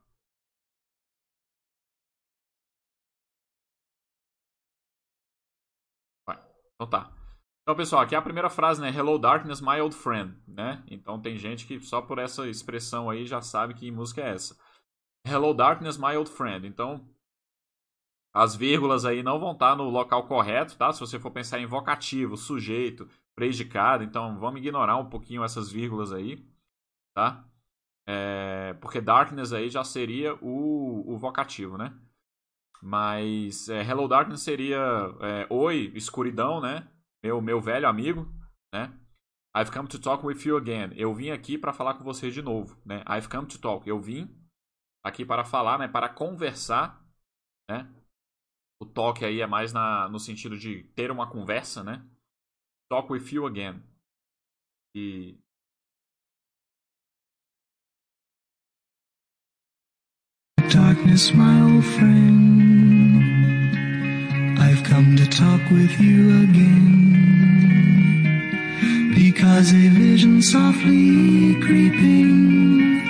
Vai. 6.27 6.37
Então 6.75 6.91
tá. 6.91 7.18
Então, 7.69 7.77
pessoal, 7.77 8.01
aqui 8.01 8.15
é 8.15 8.19
a 8.19 8.23
primeira 8.23 8.49
frase, 8.49 8.81
né? 8.81 8.89
Hello 8.89 9.19
Darkness, 9.19 9.61
my 9.61 9.79
old 9.79 9.95
friend, 9.95 10.35
né? 10.49 10.83
Então 10.91 11.21
tem 11.21 11.37
gente 11.37 11.67
que 11.67 11.79
só 11.81 12.01
por 12.01 12.19
essa 12.19 12.49
expressão 12.49 13.11
aí 13.11 13.27
já 13.27 13.43
sabe 13.43 13.75
que 13.75 13.91
música 13.91 14.23
é 14.23 14.31
essa. 14.31 14.57
Hello 15.23 15.53
Darkness, 15.53 15.99
my 15.99 16.17
old 16.17 16.31
friend. 16.31 16.67
Então, 16.67 17.07
as 18.33 18.57
vírgulas 18.57 19.05
aí 19.05 19.23
não 19.23 19.39
vão 19.39 19.53
estar 19.53 19.77
no 19.77 19.91
local 19.91 20.27
correto, 20.27 20.79
tá? 20.79 20.91
Se 20.95 21.01
você 21.01 21.19
for 21.21 21.31
pensar 21.31 21.59
em 21.59 21.67
vocativo, 21.67 22.39
sujeito, 22.39 23.07
predicado, 23.35 24.03
então 24.03 24.39
vamos 24.39 24.61
ignorar 24.61 24.97
um 24.97 25.11
pouquinho 25.11 25.45
essas 25.45 25.71
vírgulas 25.71 26.11
aí, 26.11 26.43
tá? 27.13 27.45
É, 28.07 28.73
porque 28.81 28.99
darkness 28.99 29.53
aí 29.53 29.69
já 29.69 29.85
seria 29.85 30.35
o, 30.41 31.05
o 31.07 31.19
vocativo, 31.19 31.77
né? 31.77 31.95
Mas 32.81 33.69
é, 33.69 33.83
Hello 33.83 34.09
Darkness 34.09 34.41
seria 34.41 34.79
é, 35.21 35.47
Oi, 35.51 35.93
escuridão, 35.95 36.63
né? 36.63 36.89
Meu, 37.23 37.41
meu 37.41 37.61
velho 37.61 37.89
amigo, 37.89 38.33
né? 38.73 38.93
I've 39.57 39.73
come 39.73 39.89
to 39.89 39.99
talk 39.99 40.25
with 40.25 40.45
you 40.45 40.57
again. 40.57 40.93
Eu 40.97 41.15
vim 41.15 41.31
aqui 41.31 41.59
para 41.59 41.73
falar 41.73 41.95
com 41.95 42.05
você 42.05 42.31
de 42.31 42.43
novo, 42.43 42.81
né? 42.85 43.03
I've 43.09 43.29
come 43.29 43.47
to 43.47 43.59
talk. 43.59 43.89
Eu 43.89 44.01
vim 44.01 44.29
aqui 45.05 45.25
para 45.25 45.45
falar, 45.45 45.79
né? 45.79 45.89
Para 45.89 46.09
conversar, 46.09 47.05
né? 47.69 47.93
O 48.81 48.87
talk 48.87 49.25
aí 49.25 49.41
é 49.41 49.47
mais 49.47 49.73
na, 49.73 50.09
no 50.09 50.21
sentido 50.21 50.57
de 50.57 50.85
ter 50.95 51.11
uma 51.11 51.29
conversa, 51.29 51.83
né? 51.83 52.07
Talk 52.89 53.13
with 53.13 53.33
you 53.33 53.47
again. 53.47 53.83
E 54.95 55.37
Darkness, 60.71 61.33
my 61.33 61.63
old 61.63 61.85
friend. 61.85 62.28
Come 64.99 65.15
to 65.15 65.29
talk 65.29 65.61
with 65.71 66.01
you 66.01 66.43
again. 66.43 67.15
Because 69.15 69.73
a 69.73 69.89
vision 69.91 70.43
softly 70.43 71.55
creeping 71.61 73.07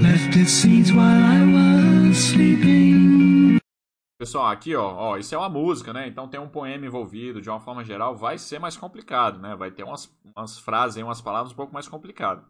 left 0.00 0.36
its 0.36 0.52
seeds 0.52 0.92
while 0.92 1.02
I 1.02 1.42
was 1.52 2.16
sleeping. 2.16 3.58
Pessoal, 4.20 4.50
aqui 4.52 4.76
ó, 4.76 4.86
ó, 4.86 5.16
isso 5.18 5.34
é 5.34 5.38
uma 5.38 5.48
música, 5.48 5.92
né? 5.92 6.06
Então 6.06 6.28
tem 6.28 6.38
um 6.38 6.48
poema 6.48 6.86
envolvido, 6.86 7.42
de 7.42 7.50
uma 7.50 7.58
forma 7.58 7.82
geral, 7.82 8.14
vai 8.14 8.38
ser 8.38 8.60
mais 8.60 8.76
complicado, 8.76 9.40
né? 9.40 9.56
Vai 9.56 9.72
ter 9.72 9.82
umas, 9.82 10.16
umas 10.36 10.60
frases, 10.60 11.02
umas 11.02 11.20
palavras 11.20 11.52
um 11.52 11.56
pouco 11.56 11.74
mais 11.74 11.88
complicadas. 11.88 12.44
O 12.44 12.48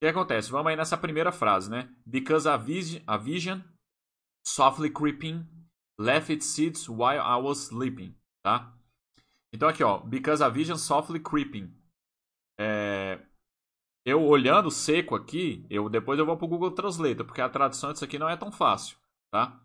que 0.00 0.06
acontece? 0.06 0.48
Vamos 0.48 0.68
aí 0.68 0.76
nessa 0.76 0.96
primeira 0.96 1.32
frase, 1.32 1.68
né? 1.68 1.88
Because 2.06 2.48
a, 2.48 2.56
vis 2.56 3.02
a 3.04 3.16
vision 3.16 3.58
softly 4.46 4.90
creeping 4.90 5.44
left 5.98 6.32
its 6.32 6.46
seeds 6.46 6.88
while 6.88 7.20
I 7.20 7.36
was 7.36 7.68
sleeping, 7.68 8.14
tá? 8.42 8.72
Então 9.52 9.68
aqui 9.68 9.82
ó, 9.84 9.98
because 9.98 10.42
a 10.42 10.48
vision 10.48 10.76
softly 10.76 11.20
creeping 11.20 11.72
é, 12.58 13.20
eu 14.04 14.22
olhando 14.22 14.70
seco 14.70 15.14
aqui, 15.14 15.66
eu 15.70 15.88
depois 15.88 16.18
eu 16.18 16.26
vou 16.26 16.36
pro 16.36 16.46
Google 16.46 16.70
Translate, 16.72 17.24
porque 17.24 17.40
a 17.40 17.48
tradução 17.48 17.92
disso 17.92 18.04
aqui 18.04 18.18
não 18.18 18.28
é 18.28 18.36
tão 18.36 18.52
fácil, 18.52 18.98
tá? 19.30 19.60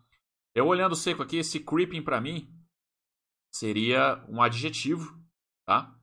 Eu 0.54 0.66
olhando 0.66 0.96
seco 0.96 1.22
aqui, 1.22 1.36
esse 1.36 1.60
creeping 1.60 2.02
para 2.02 2.20
mim 2.20 2.52
seria 3.54 4.24
um 4.28 4.42
adjetivo, 4.42 5.18
tá? 5.66 5.94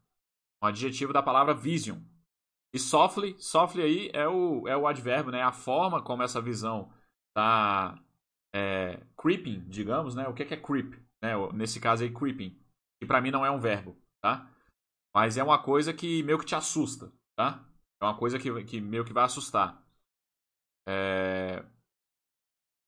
Um 0.62 0.68
adjetivo 0.68 1.12
da 1.12 1.24
palavra 1.24 1.54
vision. 1.54 2.00
E 2.74 2.80
softly, 2.80 3.36
softly 3.42 3.84
aí 3.84 4.12
é 4.14 4.28
o, 4.28 4.68
é 4.68 4.78
o 4.78 4.88
advérbio, 4.88 5.32
né? 5.32 5.42
A 5.42 5.52
forma 5.52 6.02
como 6.02 6.24
essa 6.24 6.42
visão 6.42 6.92
tá 7.34 8.00
é, 8.58 9.00
creeping, 9.18 9.60
digamos, 9.68 10.16
né? 10.16 10.28
O 10.28 10.34
que 10.34 10.44
é, 10.44 10.46
que 10.46 10.54
é 10.54 10.58
creep? 10.58 10.94
Né? 11.22 11.34
Nesse 11.54 11.80
caso 11.80 12.04
aí, 12.04 12.14
creeping. 12.14 12.60
Que 13.00 13.06
para 13.06 13.22
mim 13.22 13.32
não 13.32 13.46
é 13.46 13.52
um 13.52 13.60
verbo, 13.60 13.96
tá? 14.22 14.50
Mas 15.14 15.38
é 15.38 15.44
uma 15.44 15.62
coisa 15.62 15.94
que 15.94 16.24
meio 16.24 16.40
que 16.40 16.46
te 16.46 16.56
assusta, 16.56 17.12
tá? 17.36 17.64
É 18.02 18.06
uma 18.06 18.18
coisa 18.18 18.40
que, 18.40 18.64
que 18.64 18.82
meio 18.82 19.06
que 19.06 19.14
vai 19.14 19.26
assustar. 19.26 19.84
É... 20.88 21.64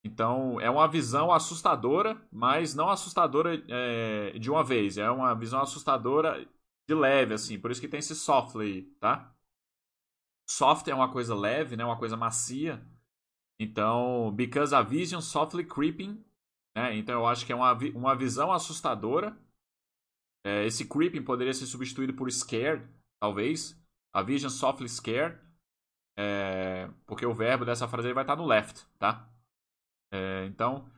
Então, 0.04 0.60
é 0.62 0.70
uma 0.70 0.88
visão 0.88 1.32
assustadora, 1.32 2.20
mas 2.32 2.74
não 2.74 2.90
assustadora 2.90 3.62
é, 3.68 4.32
de 4.40 4.50
uma 4.50 4.64
vez. 4.64 4.98
É 4.98 5.10
uma 5.12 5.36
visão 5.36 5.62
assustadora 5.62 6.48
de 6.88 6.96
leve, 6.96 7.34
assim. 7.34 7.60
Por 7.60 7.70
isso 7.72 7.82
que 7.82 7.88
tem 7.88 8.00
esse 8.00 8.16
softly, 8.16 8.84
tá? 9.00 9.34
Soft 10.48 10.88
é 10.88 10.96
uma 10.96 11.12
coisa 11.12 11.36
leve, 11.36 11.76
né? 11.76 11.86
Uma 11.86 11.98
coisa 11.98 12.18
macia. 12.18 12.82
Então, 13.60 14.32
because 14.34 14.74
a 14.74 14.82
vision 14.82 15.22
softly 15.22 15.66
creeping, 15.66 16.24
né? 16.76 16.96
Então, 16.96 17.16
eu 17.16 17.28
acho 17.28 17.46
que 17.46 17.52
é 17.52 17.56
uma, 17.56 17.74
uma 17.94 18.16
visão 18.16 18.52
assustadora. 18.52 19.38
É, 20.46 20.66
esse 20.66 20.88
creeping 20.88 21.24
poderia 21.24 21.54
ser 21.54 21.66
substituído 21.66 22.14
por 22.14 22.32
scared, 22.32 22.88
talvez. 23.22 23.78
A 24.14 24.22
vision 24.22 24.50
softly 24.50 24.88
scared. 24.88 25.38
É, 26.18 26.90
porque 27.06 27.26
o 27.26 27.34
verbo 27.34 27.66
dessa 27.66 27.88
frase 27.88 28.14
vai 28.14 28.24
estar 28.24 28.36
no 28.36 28.46
left, 28.46 28.86
tá? 28.98 29.30
É, 30.12 30.46
então, 30.46 30.90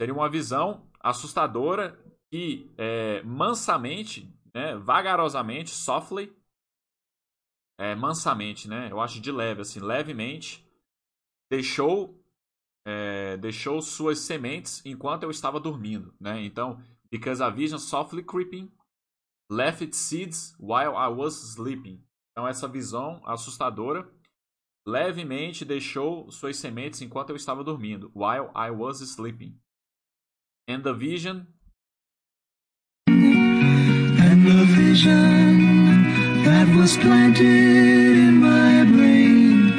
seria 0.00 0.14
uma 0.14 0.30
visão 0.30 0.90
assustadora 1.00 1.98
que 2.30 2.72
é, 2.78 3.22
mansamente, 3.22 4.34
né, 4.54 4.74
vagarosamente, 4.76 5.70
softly, 5.70 6.34
é, 7.78 7.94
mansamente, 7.94 8.66
né, 8.66 8.90
eu 8.90 9.00
acho 9.00 9.20
de 9.20 9.30
leve, 9.30 9.60
assim, 9.60 9.80
levemente, 9.80 10.66
deixou 11.52 12.18
é, 12.86 13.36
deixou 13.36 13.82
suas 13.82 14.20
sementes 14.20 14.80
enquanto 14.86 15.22
eu 15.24 15.30
estava 15.30 15.60
dormindo, 15.60 16.14
né? 16.18 16.42
Então, 16.42 16.82
because 17.10 17.42
a 17.42 17.50
vision 17.50 17.78
softly 17.78 18.24
creeping 18.24 18.72
left 19.50 19.84
its 19.84 19.98
seeds 19.98 20.56
while 20.58 20.96
I 20.96 21.08
was 21.08 21.34
sleeping. 21.54 22.02
Então, 22.30 22.48
essa 22.48 22.66
visão 22.66 23.20
assustadora 23.26 24.10
levemente 24.86 25.62
deixou 25.62 26.30
suas 26.30 26.56
sementes 26.56 27.02
enquanto 27.02 27.30
eu 27.30 27.36
estava 27.36 27.62
dormindo, 27.62 28.10
while 28.14 28.50
I 28.56 28.70
was 28.70 29.00
sleeping. 29.02 29.60
And 30.66 30.80
the 30.80 30.94
vision 30.94 31.46
And 33.08 34.46
the 34.46 34.64
vision 34.74 36.44
that 36.44 36.74
was 36.74 36.96
planted 36.96 38.16
in 38.16 38.40
my 38.40 38.84
brain 38.90 39.72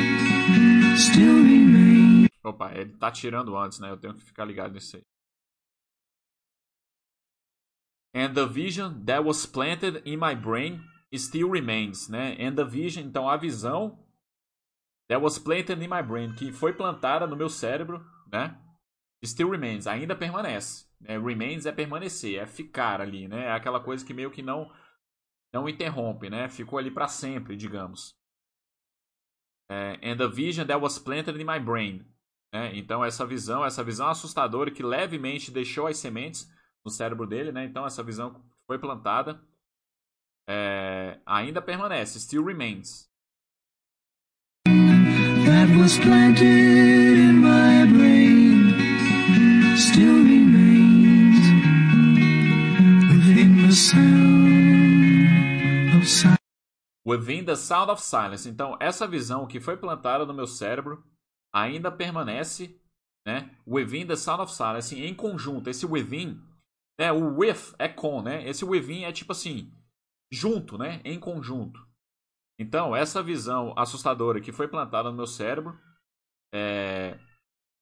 still. 0.96 1.43
Opa, 2.54 2.72
ele 2.74 2.98
tá 2.98 3.12
tirando 3.12 3.58
antes, 3.58 3.80
né? 3.80 3.90
Eu 3.90 3.98
tenho 3.98 4.14
que 4.14 4.24
ficar 4.24 4.46
ligado 4.46 4.74
nisso 4.74 4.98
aí. 4.98 5.04
And 8.16 8.34
the 8.34 8.46
vision 8.46 9.04
that 9.06 9.24
was 9.24 9.46
planted 9.46 10.02
in 10.06 10.18
my 10.18 10.36
brain 10.36 10.82
still 11.16 11.50
remains, 11.50 12.08
né? 12.10 12.38
And 12.40 12.56
the 12.56 12.64
vision, 12.64 13.06
então 13.06 13.28
a 13.28 13.38
visão 13.38 14.04
That 15.10 15.22
was 15.22 15.38
planted 15.38 15.82
in 15.82 15.90
my 15.90 16.02
brain, 16.02 16.34
que 16.34 16.52
foi 16.52 16.74
plantada 16.74 17.28
no 17.28 17.36
meu 17.36 17.50
cérebro, 17.50 18.04
né? 18.32 18.60
Still 19.24 19.52
remains, 19.52 19.86
ainda 19.86 20.16
permanece. 20.16 20.88
Né? 21.00 21.20
Remains 21.20 21.66
é 21.66 21.72
permanecer, 21.72 22.40
é 22.40 22.46
ficar 22.46 23.02
ali, 23.02 23.28
né? 23.28 23.46
É 23.46 23.52
aquela 23.52 23.80
coisa 23.80 24.06
que 24.06 24.14
meio 24.14 24.32
que 24.32 24.42
não 24.42 24.72
não 25.54 25.70
interrompe, 25.70 26.30
né? 26.30 26.50
Ficou 26.50 26.80
ali 26.80 26.90
para 26.90 27.08
sempre, 27.08 27.56
digamos. 27.56 28.16
É, 29.70 30.00
and 30.02 30.18
the 30.18 30.28
vision 30.28 30.66
that 30.66 30.82
was 30.82 30.98
planted 30.98 31.40
in 31.40 31.46
my 31.46 31.60
brain. 31.60 32.04
Né? 32.54 32.78
Então 32.78 33.04
essa 33.04 33.26
visão, 33.26 33.66
essa 33.66 33.84
visão 33.84 34.08
assustadora 34.08 34.70
que 34.70 34.84
levemente 34.84 35.50
deixou 35.50 35.88
as 35.88 35.98
sementes 35.98 36.48
no 36.86 36.92
cérebro 36.92 37.26
dele, 37.26 37.52
né? 37.52 37.66
Então 37.66 37.86
essa 37.86 38.04
visão 38.04 38.40
foi 38.68 38.78
plantada 38.78 39.42
é, 40.48 41.20
ainda 41.26 41.62
permanece, 41.62 42.20
still 42.20 42.46
remains 42.46 43.12
that 45.46 45.70
was 45.78 45.98
planted 45.98 46.44
in 46.44 47.42
my 47.42 47.86
brain 47.86 48.74
still 49.76 50.24
remains 50.24 51.40
within 53.10 53.66
the 53.66 53.72
sound 53.74 54.14
of 55.96 56.08
silence. 56.08 56.40
Within 57.06 57.46
the 57.46 57.56
sound 57.56 57.90
of 57.92 58.00
silence. 58.02 58.48
Então, 58.48 58.78
essa 58.80 59.08
visão 59.08 59.46
que 59.48 59.60
foi 59.60 59.76
plantada 59.78 60.26
no 60.26 60.34
meu 60.34 60.48
cérebro 60.48 61.04
ainda 61.54 61.92
permanece, 61.92 62.76
né? 63.26 63.56
Within 63.66 64.08
the 64.08 64.16
sound 64.16 64.42
of 64.42 64.52
silence, 64.52 64.94
assim, 64.94 65.04
em 65.04 65.14
conjunto. 65.14 65.70
Esse 65.70 65.86
within, 65.86 66.42
né? 67.00 67.12
O 67.12 67.38
with 67.38 67.76
é 67.78 67.88
com, 67.88 68.22
né? 68.22 68.48
Esse 68.48 68.66
within 68.66 69.04
é 69.04 69.12
tipo 69.12 69.32
assim, 69.32 69.72
junto, 70.32 70.78
né? 70.78 71.00
Em 71.06 71.20
conjunto. 71.20 71.86
Então, 72.60 72.96
essa 72.96 73.22
visão 73.22 73.74
assustadora 73.78 74.42
que 74.42 74.52
foi 74.52 74.68
plantada 74.68 75.10
no 75.10 75.16
meu 75.16 75.28
cérebro 75.28 75.78
é, 76.54 77.18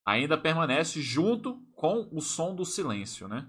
ainda 0.05 0.37
permanece 0.37 1.01
junto 1.01 1.61
com 1.73 2.09
o 2.11 2.21
som 2.21 2.55
do 2.55 2.65
silêncio, 2.65 3.27
né? 3.27 3.47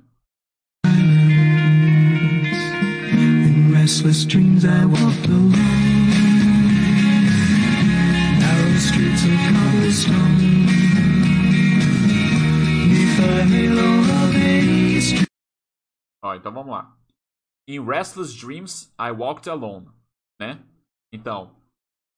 restless 3.83 4.25
dreams 4.25 4.65
I 4.65 4.83
alone 4.83 5.82
streets 8.93 9.25
of 9.25 9.31
cobblestone 9.57 10.63
Ó, 16.25 16.35
então 16.35 16.53
vamos 16.53 16.73
lá. 16.73 16.97
In 17.67 17.85
restless 17.85 18.35
dreams 18.35 18.93
I 18.99 19.11
walked 19.11 19.49
alone, 19.49 19.89
né? 20.41 20.63
Então, 21.13 21.57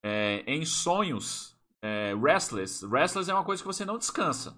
é, 0.05 0.41
em 0.47 0.65
sonhos, 0.65 1.57
é, 1.83 2.15
restless. 2.15 2.85
Restless 2.87 3.31
é 3.31 3.35
uma 3.35 3.45
coisa 3.45 3.63
que 3.63 3.67
você 3.67 3.85
não 3.85 3.97
descansa, 3.97 4.55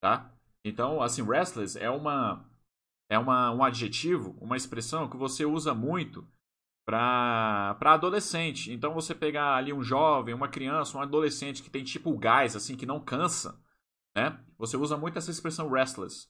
tá? 0.00 0.32
Então, 0.64 1.02
assim, 1.02 1.22
restless 1.22 1.78
é 1.78 1.90
uma 1.90 2.44
é 3.10 3.18
uma, 3.18 3.50
um 3.50 3.64
adjetivo, 3.64 4.36
uma 4.40 4.56
expressão 4.56 5.08
que 5.08 5.16
você 5.16 5.44
usa 5.44 5.74
muito 5.74 6.26
para 6.90 7.94
adolescente. 7.94 8.72
Então, 8.72 8.92
você 8.92 9.14
pegar 9.14 9.54
ali 9.54 9.72
um 9.72 9.82
jovem, 9.82 10.34
uma 10.34 10.48
criança, 10.48 10.98
um 10.98 11.00
adolescente 11.00 11.62
que 11.62 11.70
tem 11.70 11.84
tipo 11.84 12.16
gás, 12.18 12.56
assim, 12.56 12.76
que 12.76 12.84
não 12.84 12.98
cansa, 12.98 13.62
né? 14.16 14.44
Você 14.58 14.76
usa 14.76 14.96
muito 14.96 15.16
essa 15.16 15.30
expressão 15.30 15.70
restless. 15.70 16.28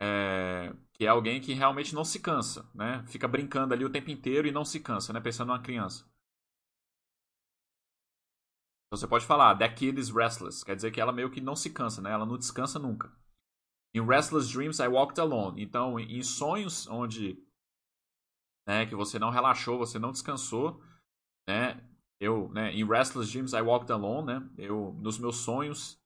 É, 0.00 0.72
que 0.92 1.04
é 1.04 1.08
alguém 1.08 1.40
que 1.40 1.52
realmente 1.52 1.92
não 1.94 2.04
se 2.04 2.20
cansa, 2.20 2.70
né? 2.72 3.04
Fica 3.08 3.26
brincando 3.26 3.74
ali 3.74 3.84
o 3.84 3.90
tempo 3.90 4.08
inteiro 4.10 4.46
e 4.46 4.52
não 4.52 4.64
se 4.64 4.78
cansa, 4.78 5.12
né? 5.12 5.20
Pensando 5.20 5.48
numa 5.48 5.60
criança. 5.60 6.04
Então 8.86 8.98
você 8.98 9.08
pode 9.08 9.26
falar, 9.26 9.58
that 9.58 9.74
kid 9.74 9.98
is 9.98 10.10
restless. 10.10 10.64
Quer 10.64 10.76
dizer 10.76 10.92
que 10.92 11.00
ela 11.00 11.12
meio 11.12 11.30
que 11.30 11.40
não 11.40 11.56
se 11.56 11.70
cansa, 11.70 12.00
né? 12.00 12.12
Ela 12.12 12.24
não 12.24 12.38
descansa 12.38 12.78
nunca. 12.78 13.12
In 13.92 14.06
restless 14.06 14.48
dreams 14.48 14.78
I 14.78 14.86
walked 14.86 15.20
alone. 15.20 15.60
Então, 15.60 15.98
em 15.98 16.22
sonhos 16.22 16.86
onde 16.86 17.36
né, 18.68 18.84
que 18.84 18.94
você 18.94 19.18
não 19.18 19.30
relaxou, 19.30 19.78
você 19.78 19.98
não 19.98 20.12
descansou, 20.12 20.78
né? 21.48 21.82
Eu, 22.20 22.50
né, 22.50 22.74
in 22.74 22.84
restless 22.84 23.32
dreams 23.32 23.54
I 23.54 23.62
walked 23.62 23.90
alone, 23.90 24.26
né? 24.26 24.50
Eu 24.58 24.92
nos 25.00 25.18
meus 25.18 25.36
sonhos 25.36 25.98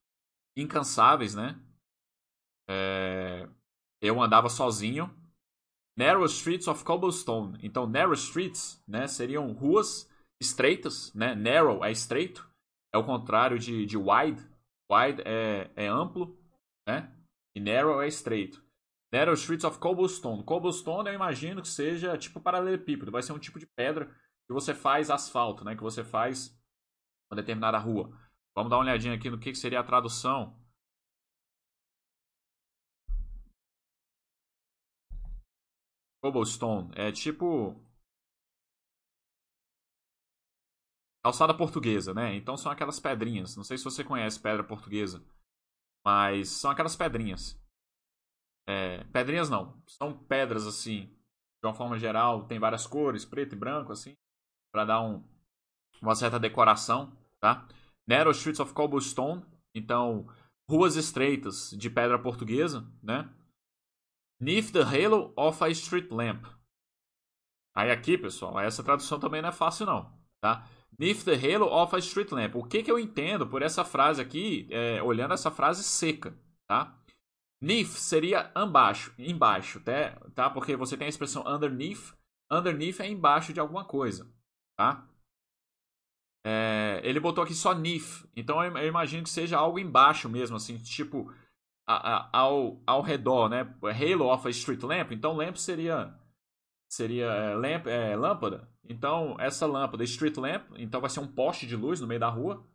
incansáveis, 0.57 1.35
né? 1.35 1.61
É, 2.71 3.49
eu 4.01 4.23
andava 4.23 4.49
sozinho. 4.49 5.13
Narrow 5.99 6.25
streets 6.27 6.69
of 6.69 6.85
cobblestone. 6.85 7.59
Então, 7.63 7.87
narrow 7.87 8.15
streets, 8.15 8.83
né, 8.87 9.09
seriam 9.09 9.53
ruas 9.53 10.09
estreitas, 10.41 11.13
né? 11.15 11.35
Narrow 11.35 11.85
é 11.85 11.91
estreito, 11.91 12.49
é 12.95 12.99
o 12.99 13.05
contrário 13.05 13.59
de, 13.59 13.85
de 13.85 13.97
wide. 13.97 14.41
Wide 14.91 15.23
é, 15.25 15.71
é 15.75 15.87
amplo, 15.89 16.39
né? 16.87 17.13
E 17.57 17.61
narrow 17.61 18.01
é 18.01 18.07
estreito. 18.07 18.63
Narrow 19.13 19.35
streets 19.35 19.65
of 19.65 19.79
cobblestone. 19.79 20.43
Cobblestone 20.45 21.09
eu 21.09 21.15
imagino 21.15 21.63
que 21.63 21.69
seja 21.69 22.17
tipo 22.17 22.41
paralelepípedo. 22.41 23.13
Vai 23.13 23.23
ser 23.23 23.33
um 23.33 23.39
tipo 23.39 23.59
de 23.59 23.67
pedra 23.67 24.07
que 24.47 24.53
você 24.53 24.75
faz 24.75 25.11
asfalto, 25.11 25.65
né? 25.65 25.77
Que 25.77 25.83
você 25.83 26.03
faz 26.03 26.59
uma 27.31 27.37
determinada 27.37 27.79
rua. 27.79 28.11
Vamos 28.55 28.71
dar 28.71 28.77
uma 28.77 28.85
olhadinha 28.85 29.15
aqui 29.15 29.31
no 29.31 29.39
que 29.39 29.55
seria 29.55 29.81
a 29.81 29.85
tradução 29.85 30.57
Cobblestone. 36.23 36.91
É 36.95 37.11
tipo. 37.13 37.77
Calçada 41.25 41.55
portuguesa, 41.57 42.15
né? 42.15 42.35
Então 42.35 42.57
são 42.57 42.71
aquelas 42.71 42.99
pedrinhas. 43.01 43.57
Não 43.57 43.65
sei 43.65 43.77
se 43.79 43.85
você 43.85 44.03
conhece 44.05 44.41
pedra 44.41 44.65
portuguesa. 44.65 45.25
Mas 46.05 46.49
são 46.51 46.71
aquelas 46.71 46.97
pedrinhas. 46.97 47.62
É, 48.67 49.05
pedrinhas 49.05 49.51
não. 49.51 49.83
São 49.87 50.13
pedras 50.13 50.67
assim. 50.67 51.07
De 51.63 51.69
uma 51.69 51.75
forma 51.75 51.99
geral, 51.99 52.45
tem 52.47 52.59
várias 52.59 52.87
cores, 52.87 53.25
preto 53.25 53.55
e 53.55 53.59
branco, 53.59 53.93
assim. 53.93 54.17
para 54.73 54.85
dar 54.85 55.01
um, 55.01 55.23
uma 56.01 56.15
certa 56.15 56.39
decoração, 56.39 57.17
tá? 57.41 57.67
Narrow 58.07 58.33
Streets 58.33 58.61
of 58.61 58.73
Cobblestone. 58.73 59.45
Então, 59.75 60.27
ruas 60.69 60.97
estreitas 60.97 61.71
de 61.71 61.89
pedra 61.89 62.19
portuguesa, 62.19 62.87
né? 63.03 63.31
Neath 64.41 64.73
the 64.73 64.83
halo 64.83 65.33
of 65.37 65.63
a 65.63 65.69
street 65.71 66.11
lamp. 66.11 66.45
Aí 67.75 67.91
aqui, 67.91 68.19
pessoal, 68.19 68.59
essa 68.59 68.83
tradução 68.83 69.19
também 69.19 69.41
não 69.41 69.49
é 69.49 69.53
fácil 69.53 69.87
não, 69.87 70.13
tá? 70.41 70.69
Neath 70.99 71.25
the 71.25 71.35
halo 71.35 71.67
of 71.67 71.95
a 71.95 71.99
street 72.01 72.33
lamp. 72.33 72.57
O 72.57 72.65
que, 72.65 72.83
que 72.83 72.91
eu 72.91 72.99
entendo 72.99 73.47
por 73.47 73.63
essa 73.63 73.85
frase 73.85 74.21
aqui, 74.21 74.67
é, 74.71 75.03
olhando 75.03 75.33
essa 75.33 75.51
frase 75.51 75.83
seca, 75.85 76.37
tá? 76.67 76.99
Neath 77.63 77.91
seria 77.91 78.51
embaixo, 78.57 79.15
embaixo, 79.17 79.81
tá? 79.81 80.11
tá? 80.35 80.51
Porque 80.51 80.75
você 80.75 80.97
tem 80.97 81.07
a 81.07 81.09
expressão 81.09 81.45
underneath. 81.47 82.13
Underneath 82.51 82.99
é 82.99 83.09
embaixo 83.09 83.53
de 83.53 83.61
alguma 83.61 83.85
coisa, 83.85 84.29
tá? 84.77 85.09
É, 86.45 87.01
ele 87.05 87.21
botou 87.21 87.45
aqui 87.45 87.55
só 87.55 87.73
neath. 87.73 88.27
Então 88.35 88.63
eu, 88.65 88.77
eu, 88.77 88.89
imagino 88.89 89.23
que 89.23 89.31
seja 89.31 89.57
algo 89.57 89.79
embaixo 89.79 90.29
mesmo, 90.29 90.57
assim, 90.57 90.77
tipo 90.77 91.33
a, 91.87 92.17
a, 92.17 92.31
ao, 92.37 92.83
ao 92.85 93.01
redor, 93.01 93.49
né? 93.49 93.61
Halo 93.81 94.33
of 94.33 94.49
a 94.49 94.51
street 94.51 94.83
lamp. 94.83 95.13
Então 95.13 95.37
lamp 95.37 95.55
seria 95.55 96.13
seria 96.89 97.27
é, 97.27 97.55
lamp, 97.55 97.87
é, 97.87 98.17
lâmpada. 98.17 98.69
Então, 98.85 99.37
essa 99.39 99.67
lâmpada, 99.67 100.03
street 100.03 100.37
lamp, 100.37 100.65
então 100.77 101.01
vai 101.01 101.09
ser 101.09 101.21
um 101.21 101.29
poste 101.29 101.67
de 101.67 101.77
luz 101.77 102.01
no 102.01 102.09
meio 102.09 102.21
da 102.21 102.29
rua. 102.29 102.67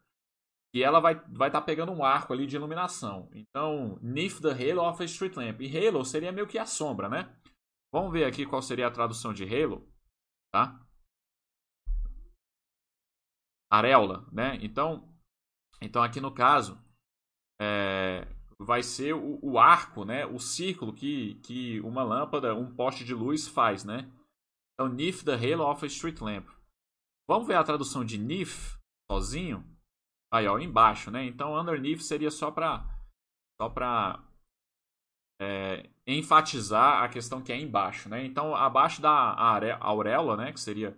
E 0.78 0.84
ela 0.84 1.00
vai 1.00 1.14
estar 1.14 1.28
vai 1.32 1.50
tá 1.50 1.60
pegando 1.60 1.92
um 1.92 2.04
arco 2.04 2.32
ali 2.32 2.46
de 2.46 2.56
iluminação. 2.56 3.28
Então, 3.34 3.98
neath 4.00 4.40
the 4.40 4.52
halo 4.52 4.88
of 4.88 5.02
a 5.02 5.06
street 5.06 5.36
lamp. 5.36 5.60
E 5.60 5.76
halo 5.76 6.06
seria 6.06 6.32
meio 6.32 6.46
que 6.46 6.60
a 6.60 6.68
sombra, 6.68 7.10
né? 7.10 7.36
Vamos 7.92 8.12
ver 8.12 8.26
aqui 8.26 8.46
qual 8.46 8.62
seria 8.62 8.86
a 8.86 8.92
tradução 8.92 9.34
de 9.34 9.44
halo, 9.44 9.92
tá? 10.54 10.80
Areola, 13.72 14.28
né? 14.32 14.60
Então, 14.62 15.12
então 15.82 16.04
aqui 16.04 16.22
no 16.22 16.32
caso, 16.32 16.80
é, 17.60 18.28
vai 18.60 18.84
ser 18.84 19.16
o, 19.16 19.40
o, 19.42 19.58
arco, 19.58 20.06
né? 20.06 20.28
O 20.28 20.38
círculo 20.38 20.94
que, 20.94 21.42
que 21.42 21.80
uma 21.82 22.04
lâmpada, 22.04 22.54
um 22.54 22.72
poste 22.76 23.04
de 23.04 23.16
luz 23.16 23.48
faz, 23.48 23.84
né? 23.84 24.14
Então, 24.76 24.94
Neath 24.94 25.24
the 25.24 25.34
Halo 25.34 25.72
of 25.72 25.84
a 25.84 25.88
Street 25.88 26.22
Lamp. 26.22 26.48
Vamos 27.28 27.48
ver 27.48 27.56
a 27.56 27.64
tradução 27.64 28.06
de 28.06 28.20
Neath 28.20 28.78
sozinho? 29.12 29.77
Aí, 30.32 30.48
ó, 30.48 30.60
embaixo, 30.60 31.10
né? 31.10 31.24
Então, 31.26 31.58
underneath 31.58 32.02
seria 32.02 32.30
só 32.30 32.52
para 32.52 32.86
só 33.62 33.70
para 33.70 34.24
é, 35.40 35.90
enfatizar 36.06 37.04
a 37.04 37.10
questão 37.10 37.42
que 37.42 37.52
é 37.52 37.60
embaixo, 37.60 38.10
né? 38.10 38.26
Então, 38.26 38.56
abaixo 38.56 39.02
da 39.02 39.12
auréola, 39.80 40.38
né? 40.38 40.52
Que 40.52 40.60
seria 40.60 40.98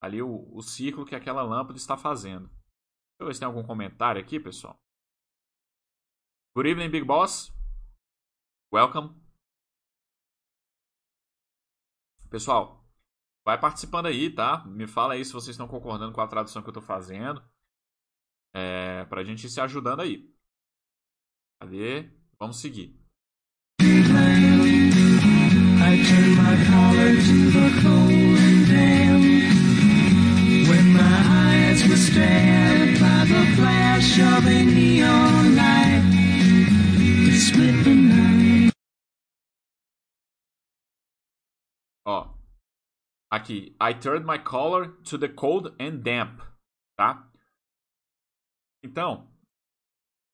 ali 0.00 0.22
o, 0.22 0.48
o 0.54 0.62
círculo 0.62 1.06
que 1.06 1.14
aquela 1.14 1.42
lâmpada 1.42 1.76
está 1.76 1.96
fazendo. 1.96 2.48
Deixa 2.48 3.20
eu 3.20 3.26
ver 3.26 3.34
se 3.34 3.40
tem 3.40 3.46
algum 3.46 3.64
comentário 3.64 4.20
aqui, 4.20 4.38
pessoal. 4.38 4.78
Good 6.56 6.70
evening, 6.70 6.90
Big 6.90 7.04
Boss. 7.04 7.52
Welcome. 8.72 9.14
Pessoal, 12.30 12.84
vai 13.44 13.58
participando 13.58 14.06
aí, 14.06 14.32
tá? 14.32 14.64
Me 14.66 14.86
fala 14.86 15.14
aí 15.14 15.24
se 15.24 15.32
vocês 15.32 15.54
estão 15.54 15.66
concordando 15.66 16.12
com 16.12 16.20
a 16.20 16.28
tradução 16.28 16.62
que 16.62 16.68
eu 16.68 16.72
estou 16.72 16.82
fazendo. 16.82 17.42
É, 18.54 19.04
pra 19.04 19.24
gente 19.24 19.44
ir 19.44 19.50
se 19.50 19.60
ajudando 19.60 20.00
aí. 20.00 20.32
Cadê? 21.60 22.10
Vamos 22.38 22.60
seguir. 22.60 22.96
Ó, 42.06 42.34
aqui, 43.30 43.76
I 43.80 43.92
turned 43.92 44.24
my 44.24 44.38
collar 44.38 44.88
to 45.04 45.18
the 45.18 45.28
cold 45.28 45.74
and 45.78 46.02
damp, 46.02 46.40
tá? 46.96 47.27
Então, 48.88 49.28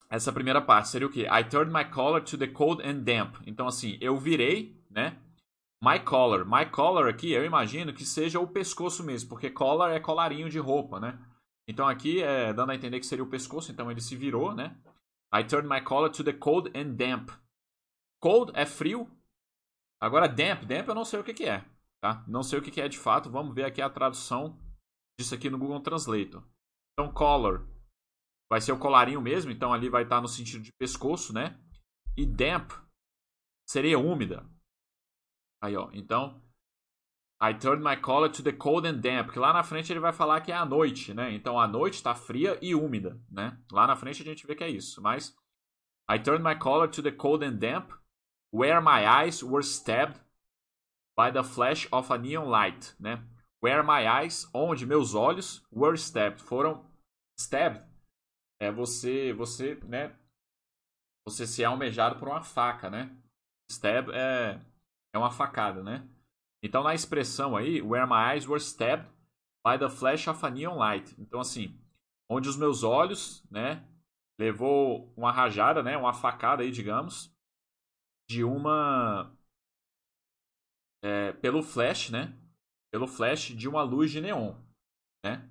essa 0.09 0.33
primeira 0.33 0.63
parte 0.63 0.89
seria 0.89 1.09
o 1.09 1.11
quê? 1.11 1.27
I 1.27 1.43
turned 1.43 1.73
my 1.73 1.85
collar 1.85 2.23
to 2.23 2.39
the 2.39 2.47
cold 2.47 2.81
and 2.87 3.01
damp. 3.01 3.37
Então, 3.47 3.67
assim, 3.67 3.99
eu 4.01 4.17
virei, 4.17 4.81
né? 4.89 5.19
My 5.83 5.99
collar. 5.99 6.47
My 6.47 6.71
collar 6.71 7.09
aqui, 7.09 7.33
eu 7.33 7.45
imagino 7.45 7.93
que 7.93 8.05
seja 8.05 8.39
o 8.39 8.47
pescoço 8.47 9.03
mesmo, 9.03 9.29
porque 9.29 9.51
collar 9.51 9.91
é 9.91 10.01
colarinho 10.01 10.49
de 10.49 10.59
roupa, 10.59 11.01
né? 11.01 11.19
Então 11.67 11.89
aqui 11.89 12.23
é 12.23 12.53
dando 12.53 12.71
a 12.71 12.75
entender 12.75 13.01
que 13.01 13.07
seria 13.07 13.25
o 13.25 13.29
pescoço, 13.29 13.73
então 13.73 13.91
ele 13.91 14.01
se 14.01 14.15
virou, 14.15 14.55
né? 14.55 14.77
I 15.35 15.43
turned 15.45 15.69
my 15.69 15.81
collar 15.81 16.11
to 16.11 16.23
the 16.23 16.33
cold 16.33 16.71
and 16.79 16.95
damp. 16.95 17.31
Cold 18.21 18.53
é 18.55 18.65
frio. 18.65 19.11
Agora 20.01 20.29
damp, 20.29 20.65
damp 20.65 20.89
eu 20.89 20.95
não 20.95 21.05
sei 21.05 21.21
o 21.21 21.25
que, 21.25 21.35
que 21.35 21.45
é, 21.45 21.65
tá? 22.01 22.25
Não 22.29 22.43
sei 22.43 22.59
o 22.59 22.63
que, 22.63 22.71
que 22.71 22.81
é 22.81 22.89
de 22.89 22.99
fato. 22.99 23.31
Vamos 23.31 23.55
ver 23.55 23.65
aqui 23.65 23.83
a 23.83 23.91
tradução 23.91 24.59
disso 25.19 25.35
aqui 25.35 25.51
no 25.51 25.59
Google 25.59 25.81
Translator. 25.81 26.43
Então 26.93 27.13
collar 27.13 27.63
vai 28.51 28.61
ser 28.61 28.73
o 28.73 28.79
colarinho 28.79 29.21
mesmo, 29.21 29.51
então 29.51 29.73
ali 29.73 29.89
vai 29.89 30.03
estar 30.03 30.21
no 30.21 30.29
sentido 30.29 30.63
de 30.63 30.73
pescoço, 30.73 31.33
né? 31.33 31.59
E 32.17 32.25
damp 32.27 32.73
seria 33.69 33.99
úmida. 33.99 34.49
Aí, 35.63 35.77
ó. 35.77 35.91
Então, 35.93 36.43
I 37.43 37.53
turned 37.53 37.83
my 37.83 37.97
collar 37.97 38.31
to 38.31 38.43
the 38.43 38.53
cold 38.53 38.87
and 38.87 39.01
damp. 39.01 39.31
Que 39.31 39.39
lá 39.39 39.53
na 39.53 39.63
frente 39.63 39.93
ele 39.93 40.01
vai 40.01 40.13
falar 40.13 40.41
que 40.41 40.53
é 40.53 40.55
a 40.55 40.65
noite, 40.65 41.13
né? 41.13 41.33
Então 41.33 41.59
a 41.59 41.67
noite 41.67 41.95
está 41.95 42.15
fria 42.15 42.59
e 42.63 42.75
úmida, 42.75 43.21
né? 43.31 43.59
Lá 43.71 43.87
na 43.87 43.97
frente 43.97 44.23
a 44.23 44.25
gente 44.25 44.47
vê 44.47 44.55
que 44.55 44.65
é 44.65 44.71
isso. 44.71 45.03
Mas 45.03 45.35
I 46.11 46.19
turned 46.19 46.45
my 46.45 46.55
collar 46.55 46.89
to 46.89 47.03
the 47.03 47.11
cold 47.11 47.45
and 47.45 47.57
damp, 47.57 47.93
where 48.53 48.81
my 48.81 49.07
eyes 49.07 49.43
were 49.43 49.63
stabbed 49.63 50.21
by 51.17 51.31
the 51.33 51.43
flash 51.43 51.89
of 51.91 52.13
a 52.13 52.19
neon 52.19 52.49
light, 52.49 52.95
né? 53.01 53.23
Where 53.63 53.83
my 53.83 54.07
eyes, 54.07 54.49
onde 54.53 54.87
meus 54.87 55.15
olhos 55.15 55.63
were 55.73 55.97
stabbed, 55.97 56.41
foram 56.43 56.85
stabbed. 57.39 57.83
É 58.61 58.71
você, 58.71 59.33
você, 59.33 59.75
né? 59.85 60.17
Você 61.27 61.47
ser 61.47 61.65
almejado 61.65 62.19
por 62.19 62.29
uma 62.29 62.43
faca, 62.43 62.91
né? 62.91 63.17
Stab 63.71 64.11
é 64.11 64.61
é 65.15 65.19
uma 65.19 65.31
facada, 65.31 65.83
né? 65.83 66.09
Então, 66.63 66.83
na 66.83 66.93
expressão 66.93 67.57
aí, 67.57 67.81
where 67.81 68.07
my 68.07 68.35
eyes 68.35 68.49
were 68.49 68.61
stabbed 68.61 69.09
by 69.65 69.79
the 69.79 69.89
flash 69.89 70.27
of 70.27 70.45
a 70.45 70.51
neon 70.51 70.77
light. 70.77 71.15
Então, 71.21 71.41
assim, 71.41 71.79
onde 72.29 72.49
os 72.49 72.57
meus 72.57 72.83
olhos, 72.83 73.45
né, 73.51 73.87
levou 74.39 75.13
uma 75.17 75.31
rajada, 75.31 75.83
né, 75.83 75.97
uma 75.97 76.13
facada 76.13 76.63
aí, 76.63 76.71
digamos, 76.73 77.33
de 78.29 78.43
uma 78.43 79.33
é, 81.03 81.33
pelo 81.35 81.63
flash, 81.63 82.11
né, 82.11 82.37
pelo 82.91 83.07
flash 83.07 83.55
de 83.55 83.69
uma 83.69 83.83
luz 83.83 84.11
de 84.11 84.21
neon, 84.21 84.55
né? 85.25 85.49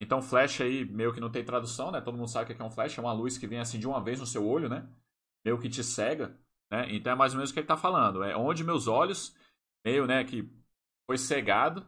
Então, 0.00 0.20
flash 0.20 0.60
aí 0.60 0.84
meio 0.84 1.12
que 1.12 1.20
não 1.20 1.30
tem 1.30 1.44
tradução, 1.44 1.90
né? 1.90 2.00
Todo 2.00 2.16
mundo 2.16 2.28
sabe 2.28 2.52
o 2.52 2.56
que 2.56 2.60
é 2.60 2.64
um 2.64 2.70
flash, 2.70 2.98
é 2.98 3.00
uma 3.00 3.12
luz 3.12 3.38
que 3.38 3.46
vem 3.46 3.58
assim 3.58 3.78
de 3.78 3.86
uma 3.86 4.02
vez 4.02 4.20
no 4.20 4.26
seu 4.26 4.46
olho, 4.46 4.68
né? 4.68 4.88
Meio 5.44 5.58
que 5.58 5.68
te 5.68 5.82
cega, 5.82 6.38
né? 6.70 6.86
Então 6.94 7.12
é 7.12 7.16
mais 7.16 7.32
ou 7.32 7.38
menos 7.38 7.50
o 7.50 7.52
que 7.54 7.60
ele 7.60 7.64
está 7.64 7.76
falando, 7.76 8.22
é 8.22 8.36
onde 8.36 8.64
meus 8.64 8.86
olhos 8.86 9.34
meio, 9.84 10.06
né, 10.06 10.24
que 10.24 10.50
foi 11.08 11.16
cegado 11.16 11.86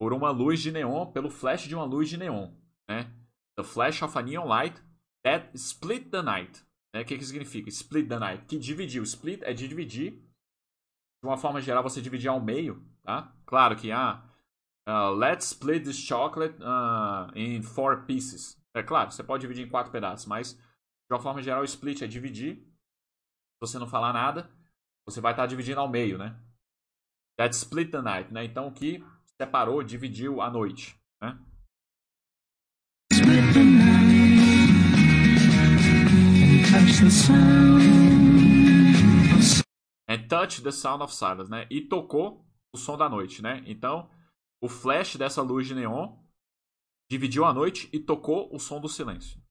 por 0.00 0.14
uma 0.14 0.30
luz 0.30 0.60
de 0.60 0.72
neon, 0.72 1.12
pelo 1.12 1.30
flash 1.30 1.64
de 1.68 1.74
uma 1.74 1.84
luz 1.84 2.08
de 2.08 2.16
neon, 2.16 2.50
né? 2.88 3.14
The 3.56 3.62
flash 3.62 4.02
of 4.02 4.16
a 4.18 4.22
neon 4.22 4.46
light 4.46 4.82
that 5.22 5.50
split 5.54 6.10
the 6.10 6.22
night. 6.22 6.64
Né? 6.94 7.02
O 7.02 7.04
que, 7.04 7.16
que 7.16 7.24
significa? 7.24 7.68
Split 7.68 8.08
the 8.08 8.18
night. 8.18 8.44
Que 8.46 8.58
dividiu. 8.58 9.02
Split 9.02 9.42
é 9.42 9.52
de 9.52 9.66
dividir. 9.66 10.12
De 11.22 11.28
uma 11.28 11.36
forma 11.36 11.60
geral, 11.60 11.82
você 11.82 12.02
dividir 12.02 12.28
ao 12.28 12.40
meio, 12.40 12.84
tá? 13.02 13.32
Claro 13.46 13.76
que, 13.76 13.92
ah, 13.92 14.24
uh, 14.86 15.10
let's 15.10 15.46
split 15.46 15.84
this 15.84 15.96
chocolate 15.96 16.54
uh, 16.60 17.30
in 17.34 17.62
four 17.62 18.04
pieces. 18.06 18.60
É 18.74 18.82
claro, 18.82 19.10
você 19.10 19.22
pode 19.22 19.42
dividir 19.42 19.66
em 19.66 19.68
quatro 19.68 19.92
pedaços, 19.92 20.26
mas 20.26 20.54
de 20.54 21.14
uma 21.14 21.20
forma 21.20 21.42
geral, 21.42 21.62
split 21.64 22.02
é 22.02 22.06
dividir. 22.06 22.56
Se 22.56 23.60
você 23.60 23.78
não 23.78 23.86
falar 23.86 24.12
nada, 24.12 24.50
você 25.06 25.20
vai 25.20 25.32
estar 25.32 25.46
dividindo 25.46 25.80
ao 25.80 25.88
meio, 25.88 26.16
né? 26.16 26.34
That 27.38 27.54
split 27.54 27.90
the 27.90 28.00
night, 28.00 28.32
né? 28.32 28.44
Então, 28.44 28.72
que 28.72 29.04
separou, 29.40 29.82
dividiu 29.82 30.40
a 30.40 30.50
noite, 30.50 30.98
né? 31.20 31.38
And 40.08 40.28
touch 40.28 40.62
the 40.62 40.70
sound 40.70 41.02
of 41.02 41.14
silence, 41.14 41.50
né? 41.50 41.66
E 41.70 41.82
tocou 41.82 42.44
o 42.72 42.78
som 42.78 42.96
da 42.96 43.08
noite, 43.08 43.42
né? 43.42 43.62
Então, 43.66 44.08
o 44.62 44.68
flash 44.68 45.16
dessa 45.16 45.42
luz 45.42 45.66
de 45.66 45.74
neon 45.74 46.16
dividiu 47.10 47.44
a 47.44 47.52
noite 47.52 47.88
e 47.92 47.98
tocou 47.98 48.48
o 48.54 48.60
som 48.60 48.80
do 48.80 48.88
silêncio. 48.88 49.42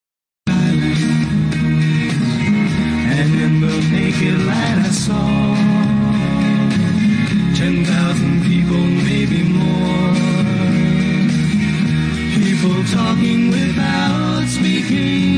Talking 12.91 13.52
without 13.52 14.47
speaking. 14.50 15.31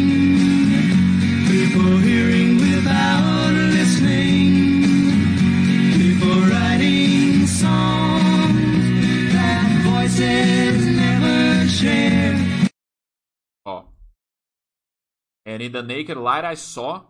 In 15.45 15.71
the 15.71 15.81
naked 15.81 16.17
light 16.17 16.45
I 16.45 16.55
saw 16.55 17.05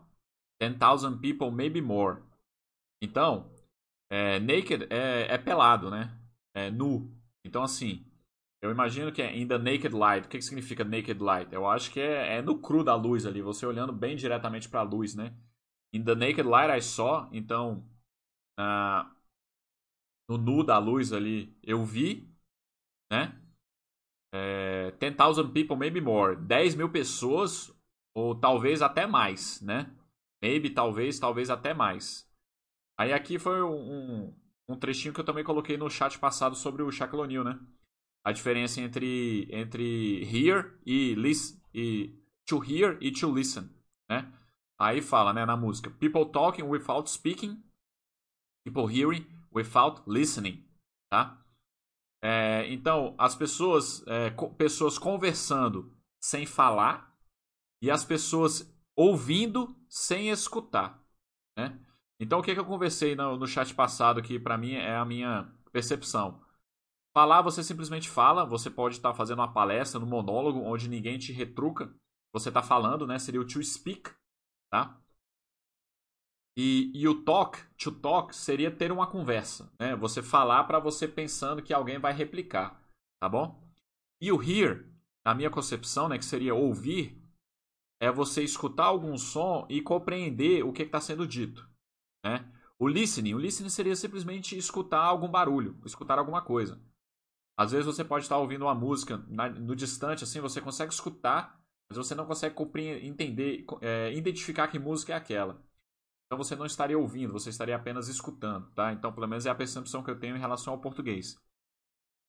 10,000 0.60 1.19
people, 1.19 1.52
maybe 1.52 1.82
more. 1.82 2.22
Então, 3.02 3.52
é, 4.10 4.39
naked 4.39 4.88
é, 4.89 5.34
é, 5.34 5.38
pelado, 5.38 5.89
né? 5.89 6.17
É 6.56 6.72
nu. 6.72 7.12
Então, 7.46 7.63
assim, 7.63 8.06
eu 8.62 8.72
imagino 8.72 9.12
que 9.12 9.22
é 9.22 9.36
in 9.36 9.48
the 9.48 9.58
naked 9.58 9.93
light. 9.93 10.26
O 10.26 10.30
que, 10.30 10.38
que 10.38 10.43
significa 10.43 10.84
naked 10.84 11.22
light? 11.22 11.52
Eu 11.52 11.67
acho 11.67 11.91
que 11.91 12.00
é, 12.00 12.38
é 12.38 12.41
no 12.41 12.60
cru 12.60 12.84
da 12.84 12.96
luz 12.96 13.26
ali, 13.26 13.41
você 13.41 13.65
olhando 13.65 13.91
bem 13.91 14.15
diretamente 14.15 14.69
para 14.69 14.80
a 14.80 14.84
luz, 14.84 15.15
né? 15.15 15.36
In 15.93 16.04
the 16.04 16.15
naked 16.15 16.43
light 16.43 16.72
I 16.72 16.82
saw. 16.82 17.28
Então, 17.32 17.86
uh, 18.60 19.10
no 20.30 20.38
nu 20.38 20.63
da 20.63 20.78
luz 20.78 21.12
ali, 21.12 21.58
eu 21.62 21.84
vi, 21.84 22.32
né? 23.12 23.38
É, 24.34 24.91
10,000 24.91 25.52
people, 25.52 25.76
maybe 25.76 26.00
more. 26.00 26.36
10 26.36 26.76
mil 26.76 26.89
pessoas, 26.89 27.73
ou 28.13 28.36
talvez 28.36 28.82
até 28.82 29.08
mais, 29.08 29.62
né? 29.62 29.93
Maybe, 30.41 30.69
talvez, 30.69 31.19
talvez 31.19 31.49
até 31.49 31.73
mais. 31.73 32.30
Aí 32.97 33.13
aqui 33.13 33.39
foi 33.39 33.62
um, 33.63 34.34
um 34.67 34.78
trechinho 34.78 35.13
que 35.13 35.19
eu 35.19 35.26
também 35.26 35.43
coloquei 35.43 35.78
no 35.78 35.89
chat 35.89 36.19
passado 36.19 36.56
sobre 36.56 36.84
o 36.84 36.91
Shaquille 36.91 37.21
O'Neal, 37.21 37.43
né? 37.43 37.60
A 38.26 38.32
diferença 38.32 38.80
entre, 38.80 39.47
entre 39.52 40.23
hear 40.23 40.78
e, 40.86 41.13
listen, 41.15 41.62
e 41.73 42.17
to 42.45 42.63
hear 42.63 42.97
e 43.02 43.12
to 43.12 43.32
listen, 43.32 43.69
né? 44.10 44.32
Aí 44.80 45.02
fala, 45.02 45.34
né, 45.34 45.45
na 45.45 45.56
música, 45.56 45.89
people 45.89 46.26
talking 46.26 46.63
without 46.63 47.10
speaking, 47.10 47.63
people 48.65 48.88
hearing 48.88 49.26
without 49.52 50.02
listening, 50.08 50.65
tá? 51.10 51.41
É, 52.21 52.65
então, 52.71 53.15
as 53.17 53.36
pessoas, 53.36 54.06
é, 54.08 54.30
co 54.32 54.49
pessoas 54.54 54.97
conversando 54.97 55.93
sem 56.21 56.45
falar 56.45 57.12
e 57.84 57.91
as 57.91 58.06
pessoas 58.06 58.74
ouvindo 58.96 59.76
sem 59.89 60.30
escutar, 60.30 61.04
né? 61.58 61.78
Então, 62.17 62.39
o 62.39 62.41
que, 62.41 62.54
que 62.54 62.60
eu 62.60 62.65
conversei 62.65 63.13
no, 63.13 63.36
no 63.36 63.46
chat 63.46 63.76
passado 63.76 64.22
que 64.22 64.39
para 64.39 64.58
mim 64.58 64.76
é 64.76 64.96
a 64.96 65.04
minha 65.04 65.54
percepção. 65.69 66.41
Falar, 67.13 67.41
você 67.41 67.62
simplesmente 67.62 68.10
fala, 68.10 68.46
você 68.46 68.69
pode 68.69 68.96
estar 68.96 69.10
tá 69.10 69.15
fazendo 69.15 69.39
uma 69.39 69.52
palestra, 69.52 70.00
um 70.00 70.06
monólogo, 70.06 70.62
onde 70.62 70.88
ninguém 70.88 71.19
te 71.19 71.34
retruca, 71.34 71.93
você 72.32 72.48
está 72.48 72.63
falando, 72.63 73.06
né? 73.06 73.19
Seria 73.19 73.41
o 73.41 73.46
to 73.46 73.62
speak, 73.62 74.10
tá? 74.72 74.98
E, 76.56 76.89
e, 76.96 77.06
o 77.06 77.24
talk, 77.26 77.60
to 77.76 77.91
talk, 77.91 78.34
seria 78.34 78.72
ter 78.72 78.93
uma 78.93 79.08
conversa, 79.08 79.74
né? 79.78 79.93
Você 79.98 80.24
falar 80.24 80.63
para 80.63 80.80
você 80.80 81.06
pensando 81.06 81.62
que 81.62 81.74
alguém 81.74 82.00
vai 82.00 82.13
replicar, 82.13 82.82
tá 83.19 83.28
bom? 83.28 83.62
E 84.22 84.32
o 84.32 84.41
hear, 84.41 84.88
na 85.26 85.36
minha 85.36 85.50
concepção, 85.50 86.08
né, 86.08 86.17
que 86.17 86.24
seria 86.24 86.56
ouvir, 86.56 87.23
é 88.04 88.12
você 88.12 88.44
escutar 88.44 88.84
algum 88.84 89.18
som 89.18 89.66
e 89.70 89.82
compreender 89.82 90.62
o 90.66 90.74
que 90.74 90.84
está 90.84 91.00
sendo 91.00 91.26
dito, 91.26 91.66
né? 92.22 92.52
O 92.78 92.86
listening, 92.86 93.34
o 93.34 93.39
listening 93.39 93.70
seria 93.70 93.96
simplesmente 93.96 94.58
escutar 94.58 95.00
algum 95.00 95.30
barulho, 95.30 95.80
escutar 95.86 96.20
alguma 96.20 96.42
coisa. 96.42 96.82
Às 97.56 97.72
vezes 97.72 97.86
você 97.86 98.04
pode 98.04 98.26
estar 98.26 98.38
ouvindo 98.38 98.66
uma 98.66 98.76
música 98.76 99.16
no 99.18 99.74
distante, 99.74 100.26
assim, 100.26 100.42
você 100.42 100.60
consegue 100.60 100.92
escutar, 100.92 101.58
mas 101.89 101.98
você 101.98 102.13
não 102.13 102.26
consegue 102.26 102.54
entender, 103.08 103.66
é, 103.80 104.12
identificar 104.13 104.68
que 104.68 104.78
música 104.78 105.13
é 105.13 105.16
aquela. 105.16 105.63
Então 106.26 106.38
você 106.38 106.58
não 106.58 106.66
estaria 106.66 107.00
ouvindo, 107.00 107.32
você 107.32 107.52
estaria 107.52 107.76
apenas 107.76 108.10
escutando, 108.10 108.70
tá? 108.72 108.92
Então, 108.92 109.13
pelo 109.13 109.30
menos 109.30 109.46
é 109.46 109.50
a 109.50 109.56
percepção 109.56 110.04
que 110.04 110.12
eu 110.12 110.20
tenho 110.20 110.36
em 110.36 110.39
relação 110.39 110.74
ao 110.74 110.82
português. 110.82 111.38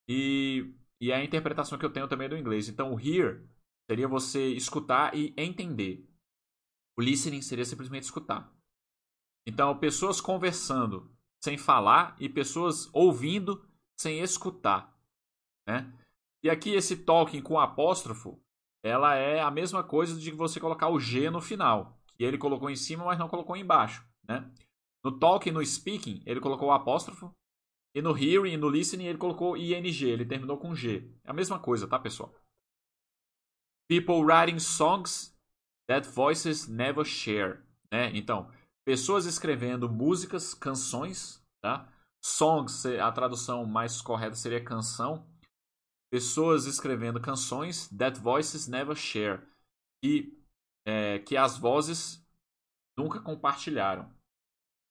E, 0.09 0.73
e 1.01 1.11
é 1.11 1.17
a 1.17 1.25
interpretação 1.25 1.77
que 1.77 1.85
eu 1.85 1.93
tenho 1.93 2.07
também 2.07 2.29
do 2.29 2.37
inglês. 2.37 2.69
Então, 2.69 2.95
o 2.95 3.01
hear 3.01 3.43
seria 3.91 4.09
você 4.09 4.49
escutar 4.49 5.15
e 5.15 5.35
entender. 5.37 6.09
O 6.97 7.03
listening 7.03 7.43
seria 7.43 7.65
simplesmente 7.65 8.05
escutar. 8.05 8.53
Então, 9.47 9.79
pessoas 9.79 10.21
conversando 10.21 11.13
sem 11.43 11.59
falar 11.59 12.17
e 12.19 12.29
pessoas 12.29 12.89
ouvindo 12.95 13.69
sem 13.99 14.21
escutar, 14.21 14.99
né? 15.67 15.93
E 16.43 16.51
aqui 16.51 16.71
esse 16.71 17.05
talking 17.05 17.43
com 17.43 17.59
apóstrofo, 17.59 18.41
ela 18.83 19.15
é 19.15 19.41
a 19.41 19.51
mesma 19.51 19.83
coisa 19.83 20.19
de 20.19 20.31
você 20.31 20.61
colocar 20.61 20.89
o 20.89 21.01
G 21.01 21.31
no 21.31 21.41
final 21.41 21.99
que 22.17 22.25
ele 22.25 22.39
colocou 22.39 22.71
em 22.71 22.77
cima, 22.77 23.05
mas 23.05 23.19
não 23.19 23.29
colocou 23.29 23.57
embaixo, 23.57 24.07
né? 24.27 24.51
No 25.05 25.19
talking, 25.19 25.51
no 25.51 25.65
speaking, 25.65 26.23
ele 26.25 26.41
colocou 26.41 26.69
o 26.69 26.73
apóstrofo. 26.73 27.35
E 27.95 28.03
no 28.03 28.17
hearing 28.17 28.57
no 28.57 28.69
listening, 28.69 29.07
ele 29.07 29.19
colocou 29.19 29.57
ing, 29.57 29.87
ele 30.07 30.25
terminou 30.25 30.59
com 30.59 30.75
G. 30.75 31.09
É 31.23 31.31
a 31.31 31.35
mesma 31.35 31.59
coisa, 31.59 31.87
tá, 31.87 31.99
pessoal? 31.99 32.35
People 33.89 34.25
writing 34.25 34.59
songs 34.59 35.35
that 35.89 36.09
voices 36.09 36.67
never 36.67 37.05
share, 37.05 37.63
né? 37.93 38.11
Então, 38.15 38.51
pessoas 38.85 39.27
escrevendo 39.27 39.89
músicas, 39.89 40.55
canções, 40.55 41.43
tá? 41.63 41.89
Songs, 42.25 42.87
a 42.87 43.13
tradução 43.13 43.67
mais 43.67 44.01
correta 44.01 44.35
seria 44.35 44.65
canção. 44.65 45.29
Pessoas 46.11 46.65
escrevendo 46.65 47.21
canções 47.21 47.89
that 47.89 48.19
voices 48.19 48.67
never 48.67 48.97
share. 48.97 49.43
E 50.03 50.33
é, 50.87 51.19
que 51.19 51.37
as 51.37 51.59
vozes 51.59 52.25
nunca 52.97 53.21
compartilharam, 53.21 54.11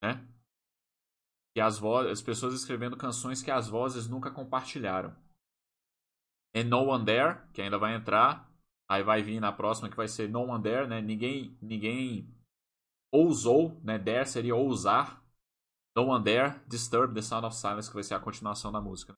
né? 0.04 0.28
Que 1.56 1.62
as, 1.62 1.82
as 1.84 2.22
pessoas 2.22 2.54
escrevendo 2.54 2.98
canções 2.98 3.42
que 3.42 3.52
as 3.52 3.68
vozes 3.68 4.08
nunca 4.08 4.30
compartilharam. 4.30 5.16
And 6.56 6.66
No 6.66 6.90
One 6.90 7.06
There, 7.06 7.42
que 7.54 7.62
ainda 7.62 7.78
vai 7.80 7.96
entrar. 7.96 8.53
Aí 8.90 9.04
vai 9.04 9.22
vir 9.22 9.40
na 9.40 9.52
próxima 9.52 9.90
que 9.90 9.98
vai 9.98 10.08
ser 10.08 10.30
No 10.30 10.42
One 10.42 10.64
There, 10.64 10.88
né? 10.88 11.02
Ninguém, 11.02 11.58
ninguém 11.62 12.30
ousou, 13.12 13.80
né? 13.84 13.98
There 13.98 14.26
seria 14.26 14.56
ousar. 14.56 15.24
No 15.96 16.08
One 16.08 16.24
There, 16.24 16.60
Disturb 16.68 17.14
the 17.14 17.22
Sound 17.22 17.46
of 17.46 17.56
Silence, 17.56 17.90
que 17.90 17.96
vai 17.96 18.04
ser 18.04 18.16
a 18.16 18.20
continuação 18.20 18.72
da 18.72 18.82
música. 18.82 19.14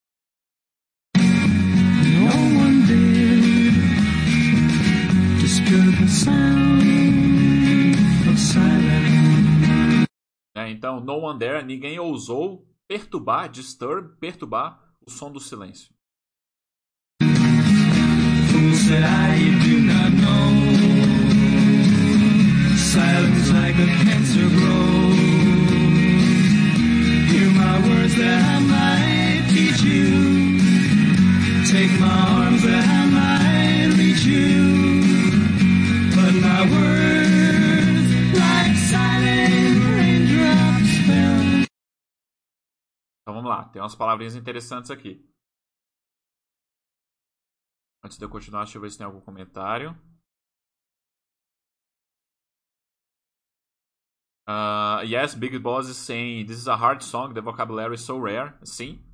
É, 10.54 10.70
então, 10.70 11.00
no 11.00 11.18
one 11.18 11.38
there, 11.38 11.64
ninguém 11.64 11.98
ousou 11.98 12.66
perturbar, 12.88 13.48
disturb, 13.48 14.16
perturbar 14.18 14.94
o 15.06 15.10
som 15.10 15.30
do 15.30 15.38
silêncio. 15.38 15.95
Silence 22.96 23.50
like 23.52 23.74
a 23.74 23.86
cancer 24.04 24.48
grows. 24.48 25.18
Hear 27.30 27.50
my 27.50 27.76
words 27.86 28.14
that 28.14 28.40
I 28.54 28.58
might 28.60 29.42
teach 29.50 29.82
you. 29.82 30.08
Take 31.66 31.92
my 31.98 32.18
arms 32.40 32.62
that 32.62 32.84
I 32.86 33.06
might 33.06 33.96
reach 33.98 34.24
you. 34.24 34.76
Então 43.22 43.34
vamos 43.34 43.50
lá, 43.50 43.64
tem 43.64 43.82
umas 43.82 43.94
palavrinhas 43.96 44.36
interessantes 44.36 44.90
aqui. 44.90 45.20
Antes 48.06 48.16
de 48.16 48.24
eu 48.24 48.30
continuar, 48.30 48.62
deixa 48.62 48.78
eu 48.78 48.82
ver 48.82 48.90
se 48.90 48.98
tem 48.98 49.04
algum 49.04 49.20
comentário. 49.20 49.90
Uh, 54.48 55.02
yes, 55.02 55.34
Big 55.34 55.58
Boss 55.58 55.88
is 55.88 55.96
saying 55.96 56.46
this 56.46 56.56
is 56.56 56.68
a 56.68 56.76
hard 56.76 57.02
song, 57.02 57.34
the 57.34 57.40
vocabulary 57.40 57.96
is 57.96 58.02
so 58.02 58.18
rare. 58.20 58.54
Sim. 58.64 59.04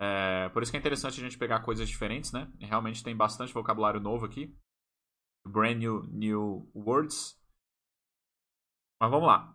É, 0.00 0.48
por 0.50 0.62
isso 0.62 0.70
que 0.70 0.76
é 0.76 0.80
interessante 0.80 1.20
a 1.20 1.24
gente 1.24 1.36
pegar 1.36 1.60
coisas 1.64 1.88
diferentes, 1.88 2.30
né? 2.30 2.48
Realmente 2.60 3.02
tem 3.02 3.16
bastante 3.16 3.52
vocabulário 3.52 3.98
novo 4.00 4.24
aqui 4.24 4.56
brand 5.44 5.78
new, 5.78 6.02
new 6.12 6.70
words. 6.74 7.36
Mas 9.00 9.10
vamos 9.10 9.26
lá. 9.26 9.54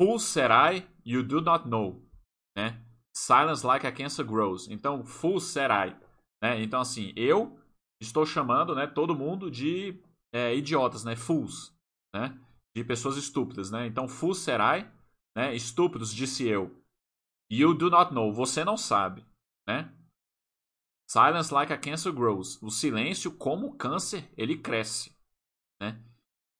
Who 0.00 0.18
said 0.18 0.50
I? 0.50 0.86
You 1.04 1.22
do 1.22 1.40
not 1.40 1.68
know. 1.68 2.02
Né? 2.56 2.80
Silence 3.12 3.64
like 3.64 3.86
a 3.86 3.92
cancer 3.92 4.24
grows. 4.24 4.68
Então, 4.68 5.04
full 5.04 5.40
said 5.40 5.70
I. 5.70 5.96
Né? 6.42 6.62
Então, 6.62 6.80
assim, 6.80 7.12
eu 7.16 7.58
estou 8.00 8.24
chamando 8.24 8.74
né, 8.74 8.86
todo 8.86 9.14
mundo 9.14 9.50
de 9.50 10.00
é, 10.32 10.54
idiotas, 10.54 11.04
né? 11.04 11.16
Fools. 11.16 11.74
Né? 12.14 12.38
De 12.74 12.84
pessoas 12.84 13.16
estúpidas. 13.16 13.70
Né? 13.70 13.86
Então, 13.86 14.08
full 14.08 14.34
said 14.34 14.60
I. 14.60 14.90
Né? 15.36 15.54
Estúpidos, 15.54 16.14
disse 16.14 16.46
eu. 16.46 16.82
You 17.50 17.74
do 17.74 17.90
not 17.90 18.12
know. 18.12 18.32
Você 18.32 18.64
não 18.64 18.76
sabe. 18.76 19.24
Né? 19.66 19.92
Silence 21.08 21.52
like 21.52 21.72
a 21.72 21.78
cancer 21.78 22.12
grows. 22.12 22.62
O 22.62 22.70
silêncio, 22.70 23.32
como 23.32 23.68
o 23.68 23.76
câncer, 23.76 24.30
ele 24.36 24.58
cresce. 24.58 25.16
Né? 25.80 26.02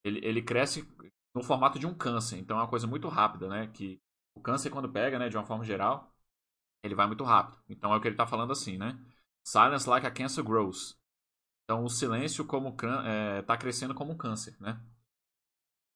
Ele, 0.05 0.25
ele 0.25 0.43
cresce 0.43 0.89
no 1.35 1.43
formato 1.43 1.79
de 1.79 1.87
um 1.87 1.95
câncer. 1.95 2.39
Então 2.39 2.59
é 2.59 2.63
uma 2.63 2.69
coisa 2.69 2.87
muito 2.87 3.09
rápida, 3.09 3.49
né? 3.49 3.69
Que 3.69 4.01
o 4.35 4.41
câncer, 4.41 4.71
quando 4.71 4.89
pega, 4.89 5.19
né, 5.19 5.29
de 5.29 5.37
uma 5.37 5.45
forma 5.45 5.65
geral, 5.65 6.13
ele 6.83 6.95
vai 6.95 7.07
muito 7.07 7.25
rápido. 7.25 7.59
Então 7.69 7.93
é 7.93 7.97
o 7.97 8.01
que 8.01 8.09
ele 8.09 8.15
está 8.15 8.27
falando 8.27 8.53
assim, 8.53 8.79
né? 8.79 8.99
Silence 9.49 9.89
like 9.89 10.07
a 10.07 10.11
cancer 10.11 10.45
grows. 10.45 10.95
Então, 11.65 11.83
o 11.83 11.89
silêncio 11.89 12.45
como 12.45 12.77
é, 13.07 13.41
tá 13.41 13.57
crescendo 13.57 13.95
como 13.95 14.13
um 14.13 14.17
câncer, 14.17 14.55
né? 14.61 14.79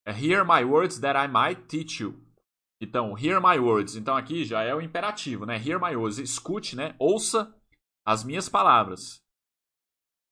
É, 0.06 0.12
hear 0.12 0.42
my 0.42 0.64
words 0.64 0.98
that 1.00 1.18
I 1.18 1.28
might 1.28 1.66
teach 1.66 2.02
you. 2.02 2.18
Então, 2.80 3.14
hear 3.18 3.42
my 3.42 3.58
words. 3.58 3.94
Então, 3.94 4.16
aqui 4.16 4.42
já 4.46 4.62
é 4.62 4.74
o 4.74 4.80
imperativo, 4.80 5.44
né? 5.44 5.56
Hear 5.56 5.78
my 5.78 5.94
words. 5.94 6.18
Escute, 6.18 6.74
né? 6.74 6.96
Ouça 6.98 7.54
as 8.06 8.24
minhas 8.24 8.48
palavras. 8.48 9.22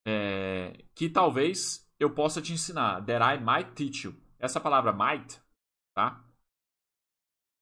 É, 0.06 0.82
que 0.94 1.10
talvez 1.10 1.86
eu 1.98 2.14
possa 2.14 2.40
te 2.40 2.54
ensinar. 2.54 3.04
That 3.04 3.22
I 3.22 3.38
might 3.38 3.72
teach 3.74 4.06
you. 4.06 4.18
Essa 4.38 4.58
palavra 4.58 4.94
might, 4.94 5.38
tá? 5.94 6.24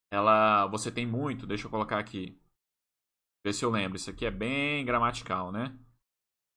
Ela, 0.09 0.69
você 0.69 0.93
tem 0.93 1.05
muito. 1.05 1.49
Deixa 1.49 1.67
eu 1.67 1.71
colocar 1.71 1.99
aqui. 1.99 2.41
Ver 3.49 3.55
se 3.55 3.65
eu 3.65 3.71
lembro. 3.71 3.97
Isso 3.97 4.11
aqui 4.11 4.27
é 4.27 4.31
bem 4.31 4.85
gramatical, 4.85 5.51
né? 5.51 5.75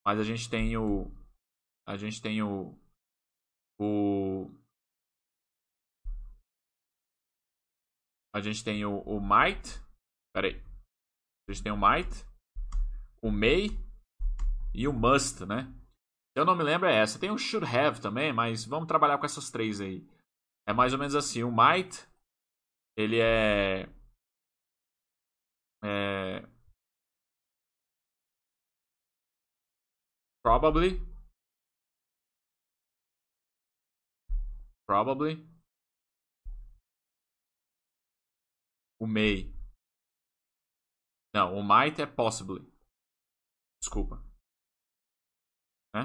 Mas 0.05 0.19
a 0.19 0.25
gente 0.25 0.49
tem 0.49 0.75
o. 0.75 1.09
A 1.87 1.95
gente 1.95 2.21
tem 2.21 2.43
o. 2.43 2.77
O. 3.79 4.51
A 8.35 8.41
gente 8.41 8.61
tem 8.61 8.83
o, 8.83 8.99
o 9.03 9.21
might. 9.21 9.79
Pera 10.35 10.47
aí. 10.47 10.61
A 11.47 11.53
gente 11.53 11.63
tem 11.63 11.71
o 11.71 11.77
might. 11.77 12.25
O 13.21 13.31
may. 13.31 13.69
E 14.73 14.85
o 14.85 14.91
must, 14.91 15.45
né? 15.45 15.73
Eu 16.35 16.43
não 16.43 16.57
me 16.57 16.63
lembro 16.63 16.89
é 16.89 16.95
essa. 16.97 17.17
Tem 17.17 17.31
o 17.31 17.37
should 17.37 17.65
have 17.65 18.01
também, 18.01 18.33
mas 18.33 18.65
vamos 18.65 18.89
trabalhar 18.89 19.17
com 19.17 19.25
essas 19.25 19.49
três 19.49 19.79
aí. 19.79 20.05
É 20.67 20.73
mais 20.73 20.91
ou 20.91 20.99
menos 20.99 21.15
assim. 21.15 21.41
O 21.41 21.51
might. 21.53 22.05
Ele 22.97 23.17
é. 23.17 23.87
É. 25.81 26.51
Probably. 30.43 30.99
Probably. 34.87 35.47
O 38.99 39.07
may. 39.07 39.53
Não, 41.33 41.57
o 41.57 41.63
might 41.63 41.99
é 42.01 42.05
possibly. 42.05 42.61
Desculpa. 43.81 44.17
Né? 45.93 46.01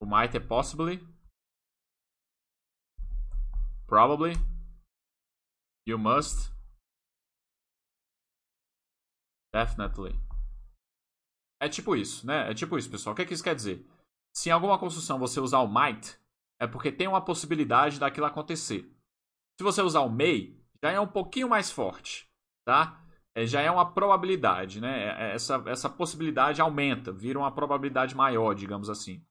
O 0.00 0.06
might 0.06 0.36
é 0.36 0.40
possibly. 0.40 1.00
Probably. 3.86 4.32
You 5.86 5.98
must. 5.98 6.57
Definitely. 9.52 10.18
É 11.60 11.68
tipo 11.68 11.96
isso, 11.96 12.26
né? 12.26 12.50
É 12.50 12.54
tipo 12.54 12.78
isso, 12.78 12.90
pessoal. 12.90 13.12
O 13.12 13.16
que, 13.16 13.22
é 13.22 13.24
que 13.24 13.34
isso 13.34 13.42
quer 13.42 13.54
dizer? 13.54 13.84
Se 14.32 14.48
em 14.48 14.52
alguma 14.52 14.78
construção 14.78 15.18
você 15.18 15.40
usar 15.40 15.58
o 15.60 15.68
might, 15.68 16.18
é 16.60 16.66
porque 16.66 16.92
tem 16.92 17.08
uma 17.08 17.24
possibilidade 17.24 17.98
daquilo 17.98 18.26
acontecer. 18.26 18.90
Se 19.58 19.64
você 19.64 19.82
usar 19.82 20.00
o 20.00 20.08
may, 20.08 20.56
já 20.82 20.92
é 20.92 21.00
um 21.00 21.06
pouquinho 21.06 21.48
mais 21.48 21.70
forte, 21.70 22.30
tá? 22.64 23.04
É, 23.34 23.46
já 23.46 23.60
é 23.60 23.70
uma 23.70 23.92
probabilidade, 23.92 24.80
né? 24.80 25.04
É, 25.04 25.30
é, 25.30 25.34
essa, 25.34 25.62
essa 25.66 25.90
possibilidade 25.90 26.60
aumenta, 26.60 27.12
vira 27.12 27.38
uma 27.38 27.52
probabilidade 27.52 28.14
maior, 28.14 28.54
digamos 28.54 28.88
assim. 28.88 29.24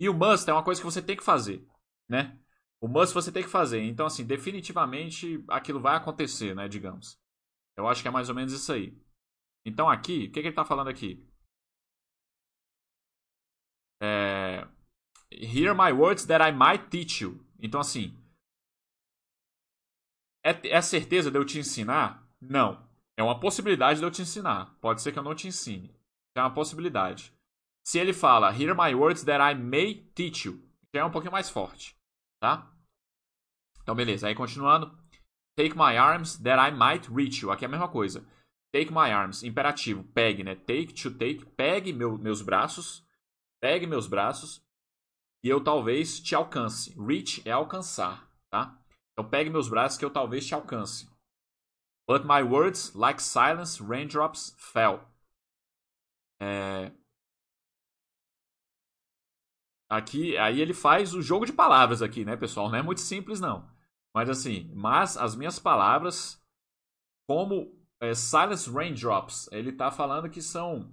E 0.00 0.08
o 0.08 0.14
must 0.14 0.48
é 0.48 0.52
uma 0.52 0.62
coisa 0.62 0.80
que 0.80 0.84
você 0.84 1.02
tem 1.02 1.16
que 1.16 1.24
fazer, 1.24 1.66
né? 2.08 2.38
O 2.80 2.88
must 2.88 3.14
você 3.14 3.32
tem 3.32 3.42
que 3.42 3.48
fazer. 3.48 3.82
Então, 3.82 4.06
assim, 4.06 4.24
definitivamente 4.24 5.44
aquilo 5.48 5.80
vai 5.80 5.96
acontecer, 5.96 6.54
né? 6.54 6.68
Digamos. 6.68 7.18
Eu 7.76 7.86
acho 7.88 8.02
que 8.02 8.08
é 8.08 8.10
mais 8.10 8.28
ou 8.28 8.34
menos 8.34 8.52
isso 8.52 8.72
aí. 8.72 8.96
Então 9.68 9.88
aqui, 9.88 10.24
o 10.24 10.32
que, 10.32 10.32
que 10.32 10.38
ele 10.40 10.48
está 10.48 10.64
falando 10.64 10.88
aqui? 10.88 11.22
É, 14.02 14.66
Hear 15.30 15.74
my 15.74 15.92
words 15.92 16.24
that 16.26 16.42
I 16.42 16.50
might 16.52 16.88
teach 16.88 17.22
you. 17.22 17.44
Então 17.60 17.80
assim, 17.80 18.16
é, 20.42 20.68
é 20.68 20.80
certeza 20.80 21.30
de 21.30 21.38
eu 21.38 21.44
te 21.44 21.58
ensinar? 21.58 22.26
Não. 22.40 22.88
É 23.16 23.22
uma 23.22 23.38
possibilidade 23.38 23.98
de 23.98 24.06
eu 24.06 24.10
te 24.10 24.22
ensinar. 24.22 24.74
Pode 24.80 25.02
ser 25.02 25.12
que 25.12 25.18
eu 25.18 25.22
não 25.22 25.34
te 25.34 25.48
ensine. 25.48 25.94
É 26.34 26.40
uma 26.40 26.54
possibilidade. 26.54 27.34
Se 27.84 27.98
ele 27.98 28.12
fala, 28.12 28.52
Hear 28.52 28.74
my 28.74 28.94
words 28.94 29.24
that 29.24 29.42
I 29.42 29.58
may 29.60 29.94
teach 30.14 30.46
you, 30.46 30.62
já 30.94 31.00
é 31.00 31.04
um 31.04 31.10
pouquinho 31.10 31.32
mais 31.32 31.50
forte. 31.50 31.96
Tá? 32.40 32.72
Então, 33.82 33.94
beleza. 33.94 34.28
Aí, 34.28 34.34
continuando. 34.34 34.96
Take 35.56 35.76
my 35.76 35.96
arms 35.96 36.38
that 36.38 36.60
I 36.60 36.70
might 36.70 37.10
reach 37.12 37.42
you. 37.42 37.50
Aqui 37.50 37.64
é 37.64 37.68
a 37.68 37.70
mesma 37.70 37.88
coisa. 37.88 38.24
Take 38.72 38.90
my 38.92 39.10
arms, 39.10 39.42
imperativo, 39.42 40.04
pegue, 40.12 40.44
né? 40.44 40.54
Take 40.54 40.92
to 40.92 41.10
take, 41.10 41.44
pegue 41.56 41.92
meu, 41.92 42.18
meus 42.18 42.42
braços, 42.42 43.02
pegue 43.60 43.86
meus 43.86 44.06
braços 44.06 44.62
e 45.42 45.48
eu 45.48 45.62
talvez 45.62 46.20
te 46.20 46.34
alcance. 46.34 46.94
Reach 47.00 47.42
é 47.48 47.50
alcançar, 47.50 48.30
tá? 48.50 48.78
Então 49.12 49.28
pegue 49.28 49.48
meus 49.48 49.68
braços 49.68 49.98
que 49.98 50.04
eu 50.04 50.10
talvez 50.10 50.46
te 50.46 50.54
alcance. 50.54 51.08
But 52.06 52.24
my 52.24 52.42
words, 52.42 52.94
like 52.94 53.22
silence, 53.22 53.82
raindrops, 53.82 54.54
fell. 54.58 55.00
É... 56.40 56.92
Aqui, 59.90 60.36
aí 60.36 60.60
ele 60.60 60.74
faz 60.74 61.14
o 61.14 61.22
jogo 61.22 61.46
de 61.46 61.52
palavras 61.52 62.02
aqui, 62.02 62.24
né, 62.24 62.36
pessoal? 62.36 62.68
Não 62.68 62.78
é 62.78 62.82
muito 62.82 63.00
simples, 63.00 63.40
não. 63.40 63.70
Mas 64.14 64.28
assim, 64.28 64.70
mas 64.74 65.16
as 65.16 65.34
minhas 65.34 65.58
palavras, 65.58 66.42
como 67.26 67.77
é, 68.00 68.14
Silence 68.14 68.70
Raindrops, 68.70 69.48
ele 69.52 69.70
está 69.70 69.90
falando 69.90 70.30
que 70.30 70.40
são 70.40 70.92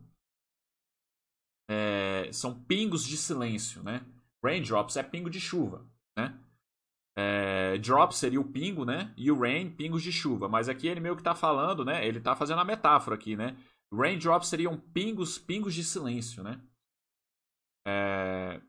é, 1.70 2.32
são 2.32 2.64
pingos 2.64 3.06
de 3.06 3.18
silêncio, 3.18 3.84
né? 3.84 4.06
Raindrops 4.44 4.98
é 4.98 5.04
pingo 5.04 5.30
de 5.30 5.40
chuva, 5.40 5.86
né? 6.18 6.40
É, 7.18 7.78
drop 7.78 8.14
seria 8.14 8.42
o 8.42 8.52
pingo, 8.52 8.86
né? 8.86 9.14
E 9.18 9.32
o 9.32 9.40
rain, 9.40 9.70
pingos 9.72 10.04
de 10.04 10.12
chuva. 10.12 10.50
Mas 10.50 10.68
aqui 10.68 10.88
ele 10.88 11.00
meio 11.00 11.16
que 11.16 11.22
está 11.22 11.34
falando, 11.34 11.86
né? 11.86 12.06
Ele 12.06 12.18
está 12.18 12.36
fazendo 12.36 12.60
a 12.60 12.66
metáfora 12.66 13.16
aqui, 13.16 13.36
né? 13.36 13.58
Raindrops 13.94 14.50
seriam 14.50 14.78
pingos, 14.78 15.38
pingos 15.38 15.74
de 15.74 15.84
silêncio, 15.84 16.44
né? 16.44 16.62
É... 17.88 18.62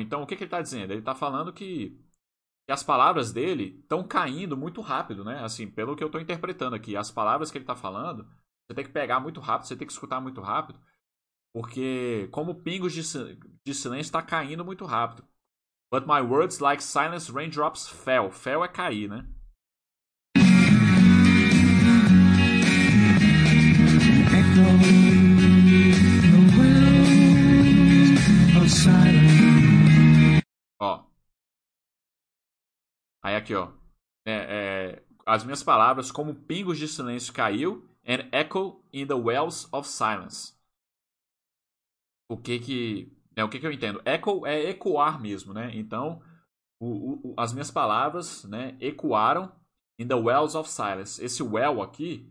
Então, 0.00 0.22
o 0.22 0.26
que, 0.26 0.34
que 0.34 0.42
ele 0.42 0.48
está 0.48 0.60
dizendo? 0.60 0.92
Ele 0.92 1.00
está 1.00 1.14
falando 1.14 1.52
que 1.52 1.96
que 2.68 2.72
as 2.72 2.82
palavras 2.82 3.32
dele 3.32 3.78
estão 3.80 4.06
caindo 4.06 4.54
muito 4.54 4.82
rápido, 4.82 5.24
né? 5.24 5.42
Assim, 5.42 5.66
pelo 5.66 5.96
que 5.96 6.04
eu 6.04 6.08
estou 6.08 6.20
interpretando 6.20 6.76
aqui, 6.76 6.98
as 6.98 7.10
palavras 7.10 7.50
que 7.50 7.56
ele 7.56 7.62
está 7.62 7.74
falando, 7.74 8.28
você 8.66 8.74
tem 8.74 8.84
que 8.84 8.90
pegar 8.90 9.20
muito 9.20 9.40
rápido, 9.40 9.68
você 9.68 9.74
tem 9.74 9.86
que 9.86 9.92
escutar 9.94 10.20
muito 10.20 10.42
rápido, 10.42 10.78
porque 11.50 12.28
como 12.30 12.56
pingos 12.56 12.92
de, 12.92 13.00
de 13.64 13.74
silêncio 13.74 14.10
está 14.10 14.20
caindo 14.20 14.66
muito 14.66 14.84
rápido. 14.84 15.26
But 15.90 16.06
my 16.06 16.20
words 16.20 16.58
like 16.58 16.82
silence 16.82 17.32
raindrops 17.32 17.88
fell. 17.88 18.30
Fell 18.30 18.62
é 18.62 18.68
cair, 18.68 19.08
né? 19.08 19.26
Ó, 30.78 31.07
Aí 33.22 33.34
aqui, 33.34 33.54
ó. 33.54 33.72
É, 34.26 34.32
é, 34.32 35.02
as 35.26 35.44
minhas 35.44 35.62
palavras, 35.62 36.10
como 36.10 36.34
pingos 36.34 36.78
de 36.78 36.88
silêncio 36.88 37.32
caiu, 37.32 37.88
and 38.06 38.28
echo 38.32 38.82
in 38.92 39.06
the 39.06 39.14
wells 39.14 39.68
of 39.72 39.88
silence. 39.88 40.54
O 42.28 42.36
que 42.36 42.58
que, 42.58 43.12
né, 43.36 43.44
o 43.44 43.48
que 43.48 43.58
que 43.58 43.66
eu 43.66 43.72
entendo? 43.72 44.02
Echo 44.04 44.46
é 44.46 44.70
ecoar 44.70 45.20
mesmo, 45.20 45.52
né? 45.52 45.70
Então, 45.74 46.22
o, 46.80 47.30
o, 47.30 47.34
as 47.36 47.52
minhas 47.52 47.70
palavras, 47.70 48.44
né, 48.44 48.76
ecoaram 48.80 49.52
in 49.98 50.06
the 50.06 50.14
wells 50.14 50.54
of 50.54 50.68
silence. 50.68 51.22
Esse 51.22 51.42
well 51.42 51.82
aqui, 51.82 52.30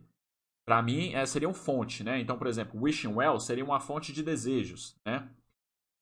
para 0.65 0.81
mim, 0.81 1.13
é, 1.13 1.25
seria 1.25 1.49
um 1.49 1.53
fonte, 1.53 2.03
né? 2.03 2.19
Então, 2.19 2.37
por 2.37 2.47
exemplo, 2.47 2.81
wishing 2.81 3.13
well 3.13 3.39
seria 3.39 3.65
uma 3.65 3.79
fonte 3.79 4.13
de 4.13 4.23
desejos, 4.23 4.95
né? 5.05 5.29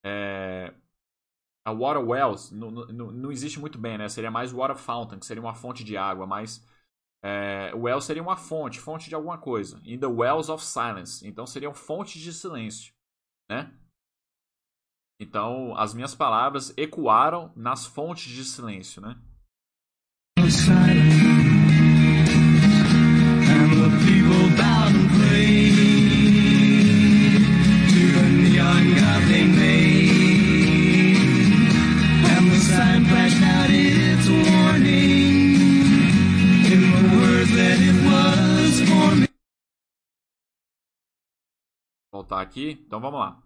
É, 0.04 0.74
a 1.66 1.72
water 1.72 2.08
wells 2.08 2.52
não, 2.52 2.70
não, 2.70 3.12
não 3.12 3.32
existe 3.32 3.60
muito 3.60 3.80
bem, 3.80 3.98
né? 3.98 4.08
Seria 4.08 4.30
mais 4.30 4.52
water 4.52 4.78
fountain, 4.78 5.18
que 5.18 5.26
seria 5.26 5.42
uma 5.42 5.56
fonte 5.56 5.84
de 5.84 5.98
água, 5.98 6.28
mas 6.28 6.64
é, 7.24 7.74
well 7.76 8.00
seria 8.00 8.22
uma 8.22 8.38
fonte, 8.38 8.80
fonte 8.80 9.10
de 9.10 9.16
alguma 9.16 9.40
coisa. 9.40 9.82
In 9.84 9.98
the 9.98 10.06
wells 10.06 10.48
of 10.48 10.64
silence, 10.64 11.28
então 11.28 11.48
seriam 11.48 11.74
fontes 11.74 12.22
de 12.22 12.32
silêncio, 12.32 12.94
né? 13.50 13.74
Então, 15.20 15.76
as 15.76 15.94
minhas 15.94 16.14
palavras 16.14 16.72
ecoaram 16.78 17.52
nas 17.56 17.86
fontes 17.86 18.32
de 18.32 18.46
silêncio, 18.46 19.02
né? 19.02 19.18
And 23.48 23.72
the 23.72 23.90
people 24.06 24.50
bowed 24.58 24.96
and 24.96 25.10
prayed. 25.18 25.55
Voltar 42.12 42.42
aqui, 42.42 42.72
então 42.72 43.00
vamos 43.00 43.20
lá. 43.20 43.44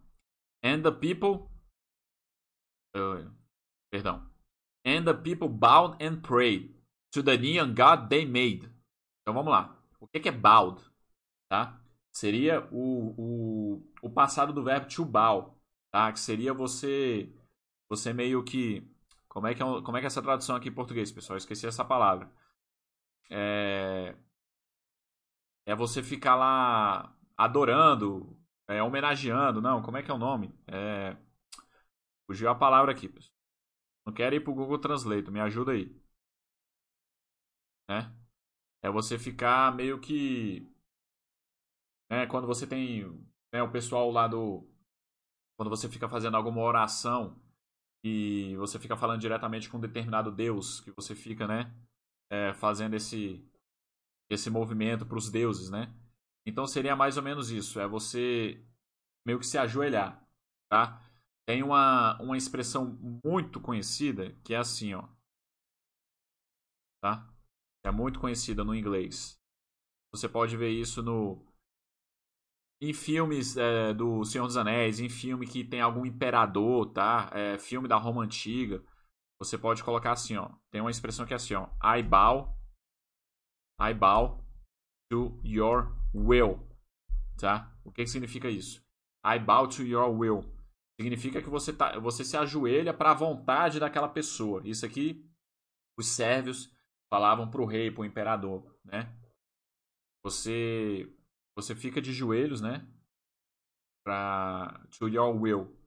And 0.63 0.81
the 0.83 0.91
people. 0.91 1.49
Uh, 2.95 3.29
perdão. 3.91 4.29
And 4.85 5.03
the 5.05 5.13
people 5.13 5.49
bowed 5.49 6.03
and 6.03 6.21
prayed 6.21 6.75
to 7.11 7.23
the 7.23 7.37
neon 7.37 7.73
god 7.73 8.09
they 8.09 8.25
made. 8.25 8.69
Então 9.21 9.33
vamos 9.33 9.51
lá. 9.51 9.77
O 9.99 10.07
que 10.07 10.17
é, 10.17 10.27
é 10.27 10.31
bowed? 10.31 10.81
Tá? 11.49 11.79
Seria 12.13 12.67
o, 12.71 13.15
o, 13.17 13.93
o 14.01 14.09
passado 14.09 14.53
do 14.53 14.63
verbo 14.63 14.87
to 14.87 15.05
bow. 15.05 15.57
Tá? 15.91 16.11
Que 16.11 16.19
seria 16.19 16.53
você. 16.53 17.31
Você 17.89 18.13
meio 18.13 18.43
que. 18.43 18.87
Como 19.27 19.47
é 19.47 19.53
que 19.53 19.61
é, 19.61 19.65
como 19.65 19.97
é 19.97 19.99
que 19.99 20.05
é 20.05 20.07
essa 20.07 20.21
tradução 20.21 20.55
aqui 20.55 20.69
em 20.69 20.73
português, 20.73 21.11
pessoal? 21.11 21.35
Eu 21.35 21.39
esqueci 21.39 21.67
essa 21.67 21.83
palavra. 21.83 22.31
É, 23.29 24.15
é 25.65 25.75
você 25.75 26.01
ficar 26.03 26.35
lá 26.35 27.15
adorando, 27.37 28.37
é, 28.67 28.81
homenageando, 28.83 29.61
não, 29.61 29.81
como 29.81 29.97
é 29.97 30.03
que 30.03 30.11
é 30.11 30.13
o 30.13 30.17
nome? 30.17 30.53
É... 30.67 31.15
Fugiu 32.27 32.49
a 32.49 32.55
palavra 32.55 32.91
aqui, 32.91 33.07
pessoal. 33.09 33.35
Não 34.05 34.13
quero 34.13 34.35
ir 34.35 34.43
pro 34.43 34.53
Google 34.53 34.79
Translate, 34.79 35.31
me 35.31 35.39
ajuda 35.39 35.71
aí. 35.73 35.95
Né? 37.89 38.11
É 38.83 38.89
você 38.89 39.17
ficar 39.17 39.75
meio 39.75 39.99
que. 39.99 40.67
Né, 42.09 42.25
quando 42.27 42.47
você 42.47 42.65
tem 42.67 43.03
né, 43.53 43.61
o 43.63 43.71
pessoal 43.71 44.11
lá 44.11 44.27
do. 44.27 44.67
Quando 45.57 45.69
você 45.69 45.89
fica 45.89 46.07
fazendo 46.07 46.37
alguma 46.37 46.61
oração 46.61 47.35
e 48.03 48.55
você 48.57 48.79
fica 48.79 48.95
falando 48.95 49.21
diretamente 49.21 49.69
com 49.69 49.77
um 49.77 49.81
determinado 49.81 50.31
Deus, 50.31 50.79
que 50.81 50.91
você 50.91 51.15
fica, 51.15 51.47
né? 51.47 51.73
É, 52.31 52.53
fazendo 52.53 52.95
esse, 52.95 53.43
esse 54.29 54.49
movimento 54.49 55.05
para 55.05 55.17
os 55.17 55.29
deuses, 55.31 55.69
né? 55.69 55.93
Então 56.45 56.67
seria 56.67 56.95
mais 56.95 57.17
ou 57.17 57.23
menos 57.23 57.49
isso, 57.49 57.79
é 57.79 57.87
você 57.87 58.63
meio 59.25 59.39
que 59.39 59.45
se 59.45 59.57
ajoelhar, 59.57 60.23
tá? 60.69 61.01
Tem 61.47 61.63
uma, 61.63 62.21
uma 62.21 62.37
expressão 62.37 62.97
muito 63.25 63.59
conhecida 63.59 64.31
que 64.43 64.53
é 64.53 64.57
assim, 64.57 64.93
ó. 64.93 65.07
Tá? 67.01 67.27
É 67.83 67.91
muito 67.91 68.19
conhecida 68.19 68.63
no 68.63 68.75
inglês. 68.75 69.39
Você 70.11 70.27
pode 70.27 70.55
ver 70.57 70.69
isso 70.69 71.01
no 71.01 71.43
em 72.81 72.93
filmes 72.93 73.57
é, 73.57 73.93
do 73.93 74.23
Senhor 74.23 74.45
dos 74.45 74.55
Anéis, 74.55 74.99
em 74.99 75.09
filme 75.09 75.45
que 75.45 75.63
tem 75.63 75.81
algum 75.81 76.05
imperador, 76.05 76.91
tá? 76.91 77.29
É, 77.33 77.57
filme 77.57 77.87
da 77.87 77.97
Roma 77.97 78.23
antiga. 78.23 78.83
Você 79.39 79.57
pode 79.57 79.83
colocar 79.83 80.11
assim, 80.11 80.35
ó. 80.35 80.49
Tem 80.69 80.81
uma 80.81 80.91
expressão 80.91 81.25
que 81.25 81.33
é 81.33 81.37
assim, 81.37 81.53
ó. 81.53 81.69
I 81.81 82.03
bow, 82.03 82.53
I 83.81 83.93
bow 83.93 84.43
to 85.09 85.39
your 85.43 85.95
will, 86.13 86.59
tá? 87.37 87.73
O 87.85 87.91
que, 87.91 88.05
significa 88.05 88.49
isso? 88.49 88.85
I 89.25 89.39
bow 89.39 89.67
to 89.67 89.83
your 89.83 90.09
will. 90.09 90.43
Significa 90.99 91.41
que 91.41 91.49
você, 91.49 91.71
tá, 91.71 91.97
você 91.97 92.25
se 92.25 92.35
ajoelha 92.35 92.93
para 92.93 93.11
a 93.11 93.15
vontade 93.15 93.79
daquela 93.79 94.09
pessoa. 94.09 94.61
Isso 94.65 94.85
aqui, 94.85 95.25
os 95.97 96.07
sérvios 96.07 96.69
falavam 97.09 97.49
para 97.49 97.61
o 97.61 97.65
rei, 97.65 97.89
para 97.89 98.01
o 98.01 98.05
imperador, 98.05 98.77
né? 98.83 99.15
Você, 100.21 101.09
você 101.55 101.73
fica 101.73 102.01
de 102.01 102.11
joelhos, 102.11 102.59
né? 102.59 102.85
Para 104.03 104.85
to 104.97 105.07
your 105.07 105.33
will. 105.33 105.78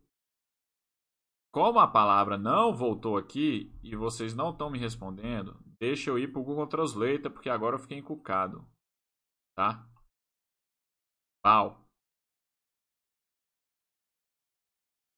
Como 1.53 1.79
a 1.79 1.87
palavra 1.87 2.39
não 2.39 2.75
voltou 2.75 3.17
aqui 3.17 3.71
e 3.83 3.95
vocês 3.95 4.35
não 4.35 4.51
estão 4.51 4.71
me 4.71 4.79
respondendo, 4.79 5.63
deixa 5.79 6.11
eu 6.11 6.19
ir 6.19 6.33
para 6.33 6.41
o 6.41 6.45
Google 6.45 6.67
Translate 6.67 7.29
porque 7.29 7.51
agora 7.51 7.77
eu 7.77 7.79
fiquei 7.79 7.99
encucado 7.99 8.67
tá? 9.55 9.87
Pau. 11.43 11.85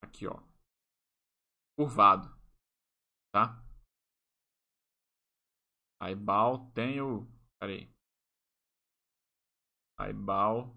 Aqui, 0.03 0.27
ó. 0.27 0.41
Curvado, 1.77 2.29
tá? 3.33 3.63
Aí 6.01 6.15
bal 6.15 6.71
tem 6.73 7.01
o... 7.01 7.27
Peraí. 7.59 7.93
Bow 10.15 10.77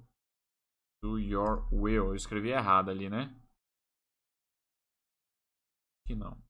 to 1.01 1.19
your 1.19 1.67
will. 1.73 2.07
Eu 2.07 2.15
escrevi 2.15 2.49
errado 2.49 2.89
ali, 2.89 3.09
né? 3.09 3.36
Aqui 6.07 6.15
não. 6.15 6.41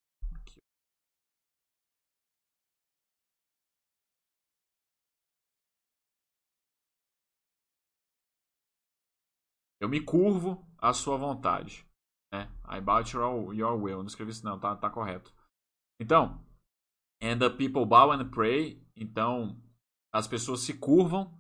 Eu 9.80 9.90
me 9.90 10.00
curvo 10.00 10.64
à 10.78 10.94
sua 10.94 11.18
vontade. 11.18 11.84
Né? 12.32 12.52
I 12.70 12.80
bow 12.80 13.04
to 13.04 13.18
your, 13.52 13.82
will. 13.82 13.98
Não 13.98 14.06
escrevi 14.06 14.30
isso 14.30 14.46
não, 14.46 14.60
tá, 14.60 14.76
tá 14.76 14.92
correto. 14.92 15.34
Então, 16.00 16.46
and 17.20 17.40
the 17.40 17.50
people 17.50 17.84
bow 17.84 18.12
and 18.12 18.30
pray. 18.30 18.86
Então, 18.96 19.60
as 20.14 20.28
pessoas 20.28 20.60
se 20.60 20.78
curvam 20.78 21.36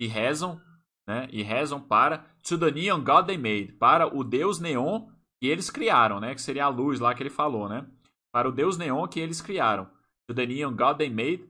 e 0.00 0.08
rezam, 0.08 0.60
né? 1.06 1.28
E 1.30 1.42
rezam 1.42 1.80
para 1.80 2.18
to 2.42 2.58
the 2.58 2.72
neon 2.72 3.04
god 3.04 3.26
they 3.26 3.38
made, 3.38 3.72
para 3.74 4.12
o 4.12 4.24
deus 4.24 4.58
neon 4.58 5.13
que 5.40 5.48
eles 5.48 5.70
criaram, 5.70 6.20
né? 6.20 6.34
Que 6.34 6.42
seria 6.42 6.64
a 6.64 6.68
luz 6.68 7.00
lá 7.00 7.14
que 7.14 7.22
ele 7.22 7.30
falou, 7.30 7.68
né? 7.68 7.86
Para 8.32 8.48
o 8.48 8.52
deus 8.52 8.76
neon 8.76 9.06
que 9.08 9.20
eles 9.20 9.40
criaram. 9.40 9.86
To 10.28 10.34
the 10.34 10.46
neon 10.46 10.74
god 10.74 10.98
they 10.98 11.10
made, 11.10 11.48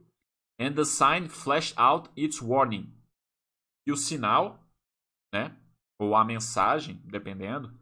and 0.60 0.74
the 0.74 0.84
sign 0.84 1.28
flashed 1.28 1.74
out 1.78 2.10
its 2.16 2.40
warning. 2.42 2.92
E 3.86 3.92
o 3.92 3.96
sinal, 3.96 4.58
né? 5.32 5.56
ou 5.98 6.14
a 6.14 6.24
mensagem, 6.24 7.00
dependendo, 7.04 7.72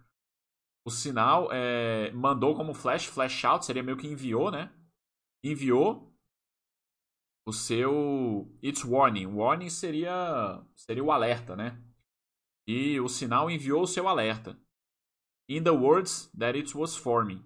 o 0.86 0.90
sinal 0.90 1.48
é, 1.52 2.10
mandou 2.12 2.56
como 2.56 2.74
flash, 2.74 3.06
flash 3.06 3.44
out, 3.44 3.64
seria 3.64 3.82
meio 3.82 3.96
que 3.96 4.06
enviou, 4.06 4.50
né? 4.50 4.72
Enviou 5.44 6.12
o 7.46 7.52
seu 7.52 8.52
it's 8.62 8.84
warning. 8.84 9.26
Warning 9.26 9.70
seria 9.70 10.64
seria 10.74 11.02
o 11.02 11.12
alerta, 11.12 11.56
né? 11.56 11.82
E 12.66 13.00
o 13.00 13.08
sinal 13.08 13.50
enviou 13.50 13.82
o 13.82 13.86
seu 13.86 14.08
alerta. 14.08 14.58
In 15.54 15.64
the 15.64 15.74
words 15.74 16.30
that 16.34 16.56
it 16.56 16.74
was 16.74 16.96
forming, 16.96 17.44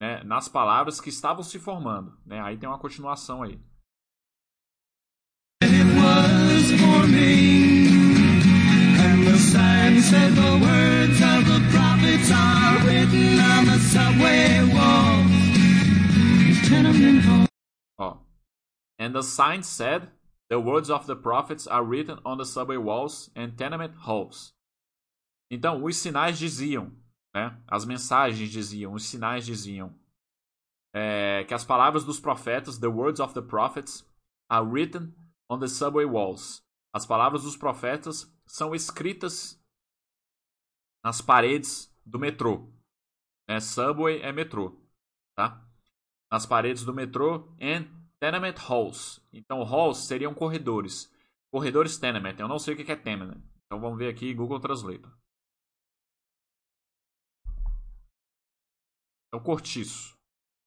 né? 0.00 0.22
Nas 0.22 0.48
palavras 0.48 1.00
que 1.00 1.08
estavam 1.08 1.42
se 1.42 1.58
formando, 1.58 2.16
né? 2.24 2.40
Aí 2.40 2.56
tem 2.56 2.68
uma 2.68 2.78
continuação 2.78 3.42
aí. 3.42 3.58
It 5.62 5.84
was 5.96 6.80
forming 6.80 7.88
sign 9.38 10.00
said 10.00 10.34
the 10.34 10.58
words 10.58 11.20
of 11.22 11.46
the 11.46 11.60
prophets 11.70 12.30
are 12.30 12.78
written 12.84 13.40
on 13.40 13.64
the 13.66 13.78
subway 13.78 14.60
walls. 14.74 15.30
Tenement 16.68 17.24
halls. 17.24 17.48
Oh. 17.98 18.18
And 18.98 19.14
the 19.14 19.22
sign 19.22 19.62
said 19.62 20.08
the 20.50 20.60
words 20.60 20.90
of 20.90 21.06
the 21.06 21.16
prophets 21.16 21.66
are 21.66 21.84
written 21.84 22.18
on 22.24 22.38
the 22.38 22.44
subway 22.44 22.76
walls 22.76 23.30
and 23.34 23.56
tenement 23.56 23.94
halls. 24.06 24.52
Então, 25.50 25.82
os 25.82 25.96
sinais 25.96 26.38
diziam, 26.38 26.92
né? 27.34 27.60
As 27.66 27.84
mensagens 27.84 28.50
diziam, 28.50 28.92
os 28.92 29.04
sinais 29.04 29.44
diziam 29.44 29.94
é, 30.94 31.44
que 31.44 31.54
as 31.54 31.64
palavras 31.64 32.04
dos 32.04 32.18
profetas, 32.18 32.78
the 32.78 32.86
words 32.86 33.20
of 33.20 33.34
the 33.34 33.42
prophets, 33.42 34.08
are 34.50 34.66
written 34.66 35.14
on 35.48 35.58
the 35.58 35.68
subway 35.68 36.04
walls. 36.04 36.62
As 36.92 37.06
palavras 37.06 37.42
dos 37.42 37.56
profetas 37.56 38.32
são 38.46 38.74
escritas 38.74 39.62
nas 41.04 41.20
paredes 41.20 41.94
do 42.04 42.18
metrô. 42.18 42.72
Né? 43.48 43.60
Subway 43.60 44.20
é 44.20 44.32
metrô, 44.32 44.76
tá? 45.36 45.64
Nas 46.30 46.44
paredes 46.46 46.84
do 46.84 46.94
metrô 46.94 47.54
and 47.60 47.86
tenement 48.20 48.56
halls. 48.68 49.20
Então, 49.32 49.62
halls 49.62 49.98
seriam 50.06 50.34
corredores. 50.34 51.12
Corredores 51.50 51.98
tenement. 51.98 52.36
Eu 52.38 52.48
não 52.48 52.58
sei 52.58 52.74
o 52.74 52.76
que 52.76 52.90
é 52.90 52.96
tenement. 52.96 53.40
Então, 53.64 53.80
vamos 53.80 53.98
ver 53.98 54.08
aqui 54.08 54.34
Google 54.34 54.60
Translate. 54.60 55.08
É 59.32 59.36
o 59.36 59.42
cortiço, 59.42 60.16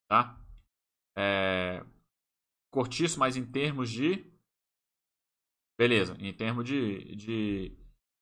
tá? 0.09 0.39
É... 1.17 1.85
Cortiço, 2.71 3.19
mas 3.19 3.35
em 3.35 3.45
termos 3.45 3.89
de 3.89 4.31
Beleza, 5.81 6.15
em 6.19 6.31
termos 6.31 6.63
de, 6.63 7.15
de, 7.15 7.69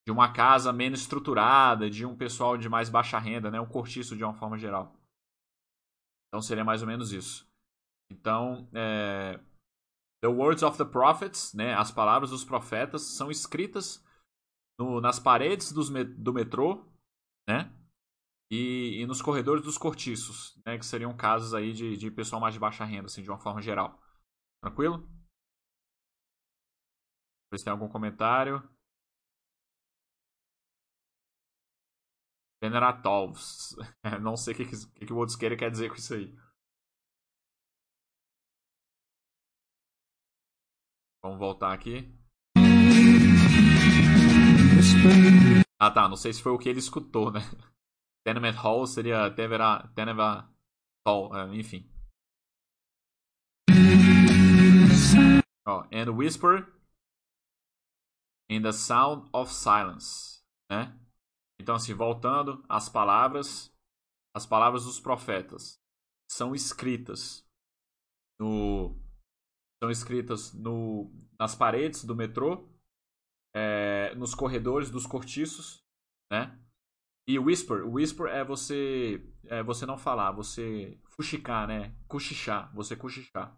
de 0.05 0.11
uma 0.13 0.31
casa 0.31 0.71
menos 0.71 1.01
estruturada, 1.01 1.89
de 1.89 2.05
um 2.05 2.15
pessoal 2.15 2.57
de 2.57 2.69
mais 2.69 2.89
baixa 2.89 3.19
renda, 3.19 3.51
né? 3.51 3.59
Um 3.59 3.67
cortiço 3.67 4.15
de 4.15 4.23
uma 4.23 4.33
forma 4.33 4.57
geral. 4.57 4.95
Então 6.27 6.41
seria 6.41 6.63
mais 6.63 6.81
ou 6.81 6.87
menos 6.87 7.11
isso. 7.11 7.45
Então, 8.09 8.69
é, 8.73 9.37
The 10.21 10.29
words 10.29 10.63
of 10.63 10.77
the 10.77 10.85
prophets, 10.85 11.53
né? 11.53 11.73
As 11.73 11.91
palavras 11.91 12.29
dos 12.29 12.45
profetas 12.45 13.01
são 13.01 13.29
escritas 13.29 14.01
no, 14.79 15.01
nas 15.01 15.19
paredes 15.19 15.73
dos, 15.73 15.89
do 15.89 16.33
metrô, 16.33 16.85
né? 17.45 17.69
E, 18.51 19.01
e, 19.01 19.05
nos 19.05 19.21
corredores 19.21 19.63
dos 19.63 19.77
cortiços, 19.77 20.59
né? 20.65 20.77
Que 20.77 20.85
seriam 20.85 21.15
casas 21.15 21.53
aí 21.53 21.71
de, 21.71 21.95
de 21.97 22.09
pessoal 22.11 22.41
mais 22.41 22.53
de 22.53 22.59
baixa 22.59 22.83
renda, 22.83 23.05
assim, 23.05 23.21
de 23.21 23.29
uma 23.29 23.39
forma 23.39 23.61
geral. 23.61 23.99
Tranquilo? 24.61 25.07
Ver 27.51 27.57
se 27.59 27.63
tem 27.65 27.71
algum 27.71 27.87
comentário. 27.87 28.61
Veneratovs. 32.61 33.75
Não 34.21 34.35
sei 34.35 34.53
o 34.53 34.57
que, 34.57 34.65
que, 34.65 35.05
que 35.05 35.13
o 35.13 35.17
quer 35.57 35.71
dizer 35.71 35.89
com 35.89 35.95
isso 35.95 36.13
aí. 36.13 36.35
Vamos 41.21 41.39
voltar 41.39 41.73
aqui. 41.73 42.11
Ah 45.77 45.91
tá, 45.91 46.07
não 46.07 46.15
sei 46.17 46.33
se 46.33 46.41
foi 46.41 46.51
o 46.51 46.57
que 46.57 46.69
ele 46.69 46.79
escutou, 46.79 47.31
né? 47.31 47.39
Tenement 48.25 48.55
Hall 48.55 48.85
seria 48.85 49.29
Teneva, 49.31 49.87
Teneva 49.95 50.49
Hall, 51.07 51.35
é, 51.35 51.55
enfim. 51.55 51.89
Ó, 55.67 55.87
and 55.91 56.09
whisper 56.15 56.67
in 58.49 58.61
the 58.61 58.71
sound 58.71 59.29
of 59.31 59.51
silence, 59.51 60.43
né? 60.69 60.97
Então 61.61 61.75
assim, 61.75 61.93
voltando, 61.93 62.63
as 62.67 62.89
palavras, 62.89 63.71
as 64.35 64.45
palavras 64.45 64.85
dos 64.85 64.99
profetas 64.99 65.79
são 66.31 66.55
escritas 66.55 67.45
no 68.39 68.95
são 69.81 69.89
escritas 69.89 70.53
no, 70.53 71.09
nas 71.39 71.55
paredes 71.55 72.03
do 72.03 72.15
metrô, 72.15 72.69
é, 73.55 74.13
nos 74.15 74.35
corredores 74.35 74.91
dos 74.91 75.05
cortiços, 75.05 75.83
né? 76.31 76.59
E 77.29 77.37
whisper, 77.37 77.87
whisper 77.87 78.25
é 78.25 78.43
você 78.43 79.23
é 79.45 79.61
você 79.61 79.85
não 79.85 79.99
falar, 79.99 80.31
você 80.31 80.99
fuxicar, 81.03 81.67
né? 81.67 81.95
Cochichar, 82.07 82.73
você 82.73 82.95
cochichar. 82.95 83.55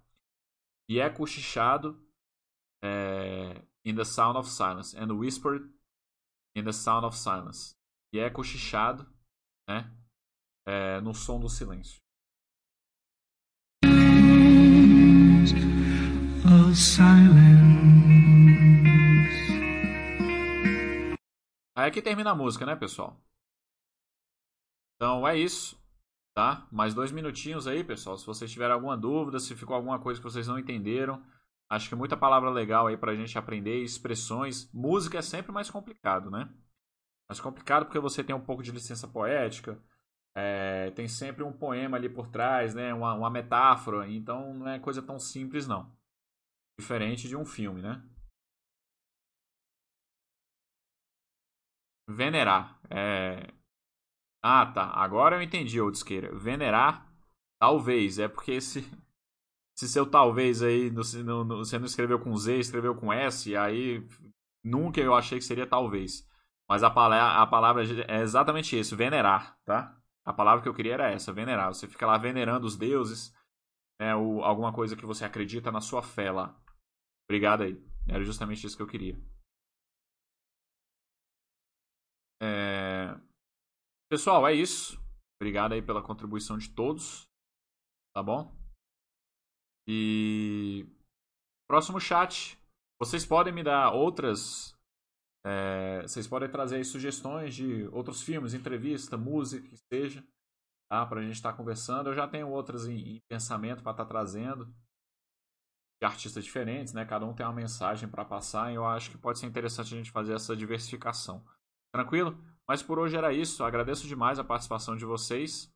E 0.89 0.99
é 0.99 1.09
cochichado 1.09 2.05
é, 2.84 3.63
in 3.86 3.95
the 3.95 4.03
sound 4.03 4.38
of 4.38 4.49
silence 4.49 4.93
and 4.97 5.13
whispered 5.13 5.74
in 6.53 6.65
the 6.65 6.74
sound 6.74 7.05
of 7.05 7.17
silence. 7.17 7.74
E 8.11 8.19
é 8.19 8.30
cochichado, 8.30 9.09
né? 9.65 9.89
É, 10.67 10.99
no 10.99 11.13
som 11.13 11.39
do 11.39 11.47
silêncio. 11.47 12.01
Aí 21.74 21.88
aqui 21.88 22.01
termina 22.01 22.32
a 22.32 22.36
música, 22.36 22.65
né, 22.65 22.76
pessoal? 22.76 23.31
Então 25.02 25.28
é 25.28 25.36
isso, 25.36 25.84
tá? 26.36 26.68
Mais 26.72 26.93
dois 26.93 27.12
minutinhos 27.12 27.66
aí, 27.66 27.84
pessoal. 27.84 28.20
Se 28.20 28.26
vocês 28.28 28.52
tiverem 28.52 28.76
alguma 28.76 28.95
dúvida, 28.95 29.39
se 29.39 29.56
ficou 29.56 29.76
alguma 29.76 29.97
coisa 29.97 30.20
que 30.20 30.24
vocês 30.24 30.47
não 30.47 30.60
entenderam, 30.60 31.26
acho 31.68 31.89
que 31.89 31.95
muita 31.95 32.16
palavra 32.16 32.52
legal 32.52 32.86
aí 32.86 32.95
pra 32.95 33.16
gente 33.16 33.36
aprender, 33.36 33.82
expressões. 33.82 34.72
Música 34.72 35.18
é 35.18 35.24
sempre 35.24 35.52
mais 35.52 35.72
complicado, 35.72 36.30
né? 36.30 36.54
Mais 37.28 37.39
complicado 37.39 37.86
porque 37.86 37.97
você 37.97 38.24
tem 38.24 38.36
um 38.36 38.45
pouco 38.45 38.62
de 38.62 38.72
licença 38.72 39.08
poética, 39.08 39.84
é, 40.36 40.91
tem 40.91 41.08
sempre 41.08 41.43
um 41.43 41.52
poema 41.52 41.97
ali 41.97 42.08
por 42.08 42.28
trás, 42.28 42.76
né? 42.76 42.93
Uma, 42.93 43.16
uma 43.16 43.30
metáfora, 43.32 44.08
então 44.08 44.54
não 44.54 44.68
é 44.68 44.78
coisa 44.78 45.02
tão 45.02 45.18
simples, 45.18 45.68
não. 45.68 45.91
Diferente 46.80 47.28
de 47.28 47.36
um 47.36 47.43
filme, 47.43 47.82
né? 47.82 48.08
Venerar. 52.08 52.80
É... 52.88 53.61
Ah, 54.44 54.66
tá. 54.66 54.86
Agora 54.94 55.36
eu 55.36 55.42
entendi, 55.42 55.80
Oudsqueira. 55.80 56.34
Venerar, 56.36 57.08
talvez. 57.60 58.20
É 58.20 58.28
porque 58.28 58.60
se, 58.62 58.82
se 59.78 59.88
seu 59.88 60.06
talvez 60.10 60.62
aí 60.64 60.89
no, 60.92 61.04
no, 61.46 61.58
você 61.58 61.78
não 61.80 61.86
escreveu 61.86 62.20
com 62.20 62.36
Z, 62.38 62.58
escreveu 62.60 62.96
com 62.96 63.14
S, 63.14 63.56
aí 63.56 64.08
nunca 64.64 65.02
eu 65.02 65.16
achei 65.16 65.39
que 65.39 65.46
seria 65.46 65.68
talvez. 65.68 66.28
Mas 66.70 66.84
a 66.84 66.89
palavra, 66.89 67.42
a 67.42 67.48
palavra 67.48 67.84
é 68.08 68.22
exatamente 68.22 68.80
isso, 68.80 68.96
venerar, 68.96 69.58
tá? 69.66 69.98
A 70.26 70.34
palavra 70.34 70.62
que 70.64 70.70
eu 70.70 70.74
queria 70.74 70.94
era 70.94 71.12
essa, 71.12 71.34
venerar. 71.34 71.74
Você 71.74 71.88
fica 71.88 72.06
lá 72.08 72.18
venerando 72.18 72.66
os 72.66 72.78
deuses, 72.78 73.36
né, 74.00 74.16
ou 74.16 74.44
alguma 74.44 74.72
coisa 74.74 74.96
que 74.96 75.06
você 75.06 75.26
acredita 75.26 75.72
na 75.72 75.82
sua 75.82 76.02
fé 76.02 76.32
lá. 76.32 76.56
Obrigado 77.28 77.64
aí. 77.64 77.78
Era 78.08 78.24
justamente 78.24 78.66
isso 78.66 78.78
que 78.78 78.84
eu 78.84 78.88
queria. 78.88 79.20
É... 82.42 82.70
Pessoal, 84.12 84.45
é 84.45 84.53
isso. 84.53 85.01
Obrigado 85.39 85.72
aí 85.72 85.82
pela 85.82 86.03
contribuição 86.03 86.57
de 86.57 86.70
todos. 86.70 87.30
Tá 88.14 88.22
bom? 88.22 88.53
E 89.88 90.86
próximo 91.66 91.97
chat. 91.97 92.59
Vocês 92.99 93.26
podem 93.26 93.53
me 93.53 93.64
dar 93.64 93.93
outras. 93.93 94.78
É... 95.45 96.01
Vocês 96.01 96.28
podem 96.28 96.51
trazer 96.51 96.84
sugestões 96.84 97.55
de 97.55 97.88
outros 97.93 98.22
filmes, 98.22 98.53
entrevista, 98.53 99.16
música, 99.18 99.66
que 99.66 99.78
seja, 99.78 100.22
tá? 100.91 101.05
Para 101.05 101.22
a 101.22 101.24
gente 101.24 101.36
estar 101.36 101.53
tá 101.53 101.57
conversando. 101.57 102.09
Eu 102.09 102.14
já 102.14 102.28
tenho 102.28 102.49
outras 102.49 102.88
em, 102.88 103.16
em 103.16 103.22
pensamento 103.30 103.82
para 103.82 103.93
estar 103.93 104.03
tá 104.03 104.09
trazendo 104.09 104.66
de 106.01 106.05
artistas 106.05 106.43
diferentes, 106.43 106.91
né? 106.91 107.05
Cada 107.05 107.26
um 107.26 107.34
tem 107.34 107.45
uma 107.45 107.55
mensagem 107.55 108.09
para 108.09 108.26
passar 108.26 108.74
e 108.74 108.76
eu 108.76 108.86
acho 108.86 109.09
que 109.09 109.18
pode 109.18 109.39
ser 109.39 109.45
interessante 109.45 109.93
a 109.93 109.97
gente 109.97 110.12
fazer 110.12 110.34
essa 110.34 110.53
diversificação. 110.53 111.41
Tranquilo? 111.95 112.38
Mas 112.72 112.82
por 112.82 112.97
hoje 112.97 113.17
era 113.17 113.34
isso. 113.34 113.65
Agradeço 113.65 114.07
demais 114.07 114.39
a 114.39 114.45
participação 114.45 114.95
de 114.95 115.03
vocês. 115.03 115.69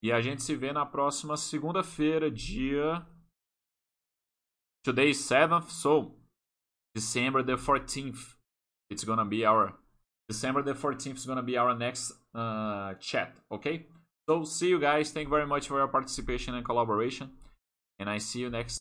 E 0.00 0.12
a 0.12 0.20
gente 0.20 0.44
se 0.44 0.54
vê 0.54 0.72
na 0.72 0.86
próxima 0.86 1.36
segunda-feira, 1.36 2.30
dia. 2.30 3.04
Today 4.84 5.10
is 5.10 5.18
7th, 5.28 5.70
so 5.70 6.16
December 6.94 7.44
the 7.44 7.56
14th. 7.56 8.36
It's 8.88 9.02
gonna 9.02 9.24
be 9.24 9.44
our. 9.44 9.76
December 10.28 10.62
the 10.62 10.72
14th 10.72 11.16
is 11.16 11.26
gonna 11.26 11.42
be 11.42 11.58
our 11.58 11.76
next 11.76 12.12
uh, 12.32 12.94
chat, 13.00 13.32
okay? 13.50 13.88
So 14.30 14.44
see 14.44 14.68
you 14.68 14.78
guys. 14.78 15.10
Thank 15.10 15.24
you 15.24 15.30
very 15.30 15.48
much 15.48 15.66
for 15.66 15.78
your 15.78 15.88
participation 15.88 16.54
and 16.54 16.64
collaboration. 16.64 17.32
And 17.98 18.08
I 18.08 18.18
see 18.18 18.38
you 18.38 18.50
next 18.50 18.76